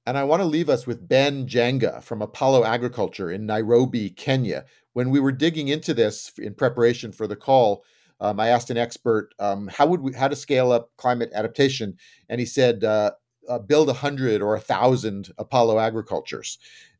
And 0.05 0.17
I 0.17 0.23
want 0.25 0.41
to 0.41 0.45
leave 0.45 0.69
us 0.69 0.85
with 0.85 1.07
Ben 1.07 1.47
Njenga 1.47 2.03
from 2.03 2.21
Apollo 2.21 2.65
Agriculture 2.65 3.31
in 3.31 3.45
Nairobi, 3.45 4.09
Kenya. 4.09 4.65
When 4.91 5.09
we 5.09 5.19
were 5.19 5.31
digging 5.31 5.69
into 5.69 5.93
this 5.93 6.31
in 6.37 6.55
preparation 6.55 7.13
for 7.13 7.25
the 7.25 7.37
call, 7.37 7.85
um, 8.19 8.39
I 8.39 8.49
asked 8.49 8.69
an 8.69 8.77
expert 8.77 9.33
um, 9.39 9.67
how 9.67 9.87
would 9.87 10.01
we 10.01 10.13
how 10.13 10.27
to 10.27 10.35
scale 10.35 10.71
up 10.71 10.91
climate 10.97 11.31
adaptation, 11.33 11.97
and 12.29 12.39
he 12.39 12.45
said 12.45 12.83
uh, 12.83 13.11
uh, 13.49 13.59
build 13.59 13.89
a 13.89 13.93
hundred 13.93 14.41
or 14.41 14.55
a 14.55 14.59
thousand 14.59 15.31
Apollo 15.37 15.79
agricultures, 15.79 16.57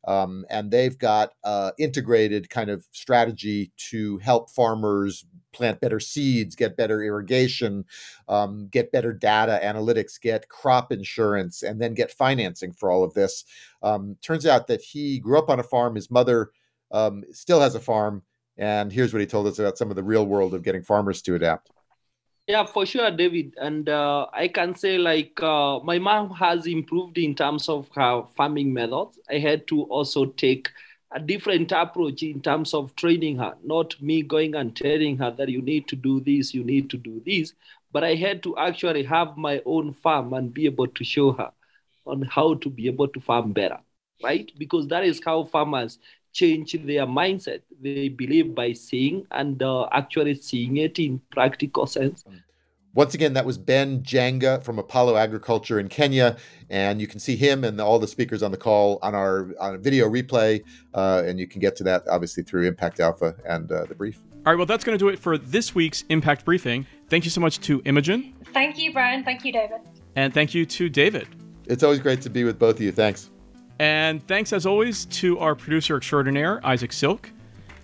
um, 0.07 0.45
and 0.49 0.71
they've 0.71 0.97
got 0.97 1.33
uh, 1.43 1.71
integrated 1.77 2.49
kind 2.49 2.69
of 2.69 2.87
strategy 2.91 3.71
to 3.77 4.17
help 4.19 4.49
farmers 4.49 5.25
plant 5.51 5.79
better 5.79 5.99
seeds, 5.99 6.55
get 6.55 6.75
better 6.75 7.03
irrigation, 7.03 7.85
um, 8.27 8.67
get 8.71 8.91
better 8.91 9.13
data 9.13 9.59
analytics, 9.63 10.19
get 10.19 10.49
crop 10.49 10.91
insurance, 10.91 11.61
and 11.61 11.79
then 11.79 11.93
get 11.93 12.11
financing 12.11 12.73
for 12.73 12.91
all 12.91 13.03
of 13.03 13.13
this. 13.13 13.45
Um, 13.83 14.17
turns 14.21 14.45
out 14.45 14.67
that 14.67 14.81
he 14.81 15.19
grew 15.19 15.37
up 15.37 15.49
on 15.49 15.59
a 15.59 15.63
farm. 15.63 15.95
His 15.95 16.09
mother 16.09 16.51
um, 16.91 17.23
still 17.31 17.61
has 17.61 17.75
a 17.75 17.79
farm 17.79 18.23
and 18.57 18.91
here's 18.91 19.13
what 19.13 19.21
he 19.21 19.25
told 19.25 19.47
us 19.47 19.59
about 19.59 19.77
some 19.77 19.89
of 19.89 19.95
the 19.95 20.03
real 20.03 20.25
world 20.25 20.53
of 20.53 20.63
getting 20.63 20.83
farmers 20.83 21.21
to 21.23 21.35
adapt. 21.35 21.71
Yeah, 22.47 22.65
for 22.65 22.85
sure, 22.85 23.09
David. 23.09 23.55
And 23.57 23.87
uh, 23.87 24.27
I 24.33 24.49
can 24.49 24.75
say, 24.75 24.97
like, 24.97 25.41
uh, 25.41 25.79
my 25.79 25.97
mom 25.97 26.31
has 26.31 26.67
improved 26.67 27.17
in 27.17 27.35
terms 27.35 27.69
of 27.69 27.89
her 27.95 28.23
farming 28.35 28.73
methods. 28.73 29.17
I 29.29 29.37
had 29.39 29.65
to 29.67 29.83
also 29.83 30.25
take 30.25 30.69
a 31.11 31.19
different 31.21 31.71
approach 31.71 32.21
in 32.21 32.41
terms 32.41 32.73
of 32.73 32.95
training 32.97 33.37
her, 33.37 33.55
not 33.63 34.01
me 34.01 34.23
going 34.23 34.55
and 34.55 34.75
telling 34.75 35.17
her 35.17 35.31
that 35.31 35.47
you 35.49 35.61
need 35.61 35.87
to 35.87 35.95
do 35.95 36.19
this, 36.19 36.53
you 36.53 36.63
need 36.63 36.89
to 36.89 36.97
do 36.97 37.21
this, 37.25 37.53
but 37.91 38.03
I 38.03 38.15
had 38.15 38.41
to 38.43 38.57
actually 38.57 39.03
have 39.03 39.37
my 39.37 39.61
own 39.65 39.93
farm 39.93 40.33
and 40.33 40.51
be 40.51 40.65
able 40.65 40.87
to 40.87 41.03
show 41.03 41.31
her 41.33 41.51
on 42.05 42.23
how 42.23 42.55
to 42.55 42.69
be 42.69 42.87
able 42.87 43.07
to 43.09 43.19
farm 43.19 43.53
better, 43.53 43.77
right? 44.23 44.51
Because 44.57 44.87
that 44.87 45.03
is 45.03 45.21
how 45.23 45.43
farmers 45.43 45.99
change 46.33 46.73
their 46.73 47.05
mindset. 47.05 47.61
They 47.81 48.09
believe 48.09 48.53
by 48.53 48.73
seeing 48.73 49.25
and 49.31 49.61
uh, 49.61 49.87
actually 49.91 50.35
seeing 50.35 50.77
it 50.77 50.99
in 50.99 51.21
practical 51.31 51.85
sense. 51.85 52.25
Once 52.95 53.15
again, 53.15 53.33
that 53.33 53.43
was 53.43 53.57
Ben 53.57 54.03
Njenga 54.03 54.61
from 54.61 54.77
Apollo 54.77 55.17
Agriculture 55.17 55.79
in 55.79 55.87
Kenya, 55.87 56.37
and 56.69 57.01
you 57.01 57.07
can 57.07 57.19
see 57.19 57.35
him 57.35 57.63
and 57.63 57.81
all 57.81 57.97
the 57.97 58.07
speakers 58.07 58.43
on 58.43 58.51
the 58.51 58.57
call 58.57 58.99
on 59.01 59.15
our 59.15 59.49
on 59.59 59.75
a 59.75 59.77
video 59.79 60.07
replay, 60.07 60.63
uh, 60.93 61.23
and 61.25 61.39
you 61.39 61.47
can 61.47 61.59
get 61.59 61.75
to 61.77 61.83
that 61.83 62.03
obviously 62.07 62.43
through 62.43 62.67
Impact 62.67 62.99
Alpha 62.99 63.35
and 63.47 63.71
uh, 63.71 63.85
the 63.85 63.95
brief. 63.95 64.19
All 64.45 64.53
right, 64.53 64.57
well, 64.57 64.67
that's 64.67 64.83
going 64.83 64.95
to 64.95 65.03
do 65.03 65.09
it 65.09 65.17
for 65.17 65.39
this 65.39 65.73
week's 65.73 66.03
Impact 66.09 66.45
Briefing. 66.45 66.85
Thank 67.09 67.23
you 67.23 67.31
so 67.31 67.41
much 67.41 67.61
to 67.61 67.81
Imogen. 67.85 68.35
Thank 68.53 68.77
you, 68.77 68.93
Brian. 68.93 69.23
Thank 69.23 69.43
you, 69.43 69.51
David. 69.53 69.79
And 70.15 70.31
thank 70.31 70.53
you 70.53 70.65
to 70.65 70.89
David. 70.89 71.27
It's 71.65 71.81
always 71.81 71.99
great 71.99 72.21
to 72.21 72.29
be 72.29 72.43
with 72.43 72.59
both 72.59 72.75
of 72.75 72.81
you. 72.81 72.91
Thanks. 72.91 73.31
And 73.79 74.25
thanks 74.27 74.53
as 74.53 74.65
always 74.65 75.05
to 75.05 75.39
our 75.39 75.55
producer 75.55 75.97
extraordinaire, 75.97 76.65
Isaac 76.65 76.93
Silk. 76.93 77.31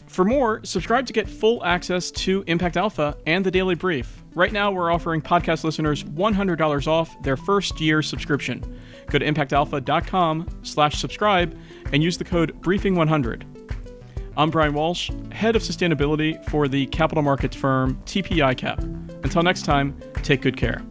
For 0.07 0.25
more, 0.25 0.61
subscribe 0.63 1.05
to 1.05 1.13
get 1.13 1.29
full 1.29 1.63
access 1.63 2.09
to 2.11 2.43
Impact 2.47 2.77
Alpha 2.77 3.15
and 3.27 3.45
the 3.45 3.51
Daily 3.51 3.75
Brief. 3.75 4.23
Right 4.33 4.51
now, 4.51 4.71
we're 4.71 4.91
offering 4.91 5.21
podcast 5.21 5.63
listeners 5.63 6.03
$100 6.03 6.87
off 6.87 7.21
their 7.21 7.37
first 7.37 7.79
year 7.79 8.01
subscription. 8.01 8.79
Go 9.07 9.19
to 9.19 9.25
impactalpha.com 9.25 10.47
slash 10.63 10.99
subscribe 10.99 11.57
and 11.93 12.03
use 12.03 12.17
the 12.17 12.23
code 12.23 12.59
briefing100. 12.61 13.43
I'm 14.37 14.49
Brian 14.49 14.73
Walsh, 14.73 15.11
head 15.31 15.55
of 15.55 15.61
sustainability 15.61 16.43
for 16.49 16.67
the 16.67 16.85
capital 16.87 17.23
markets 17.23 17.55
firm 17.55 18.01
TP 18.05 18.37
ICAP. 18.37 19.23
Until 19.23 19.43
next 19.43 19.63
time, 19.65 19.99
take 20.23 20.41
good 20.41 20.57
care. 20.57 20.81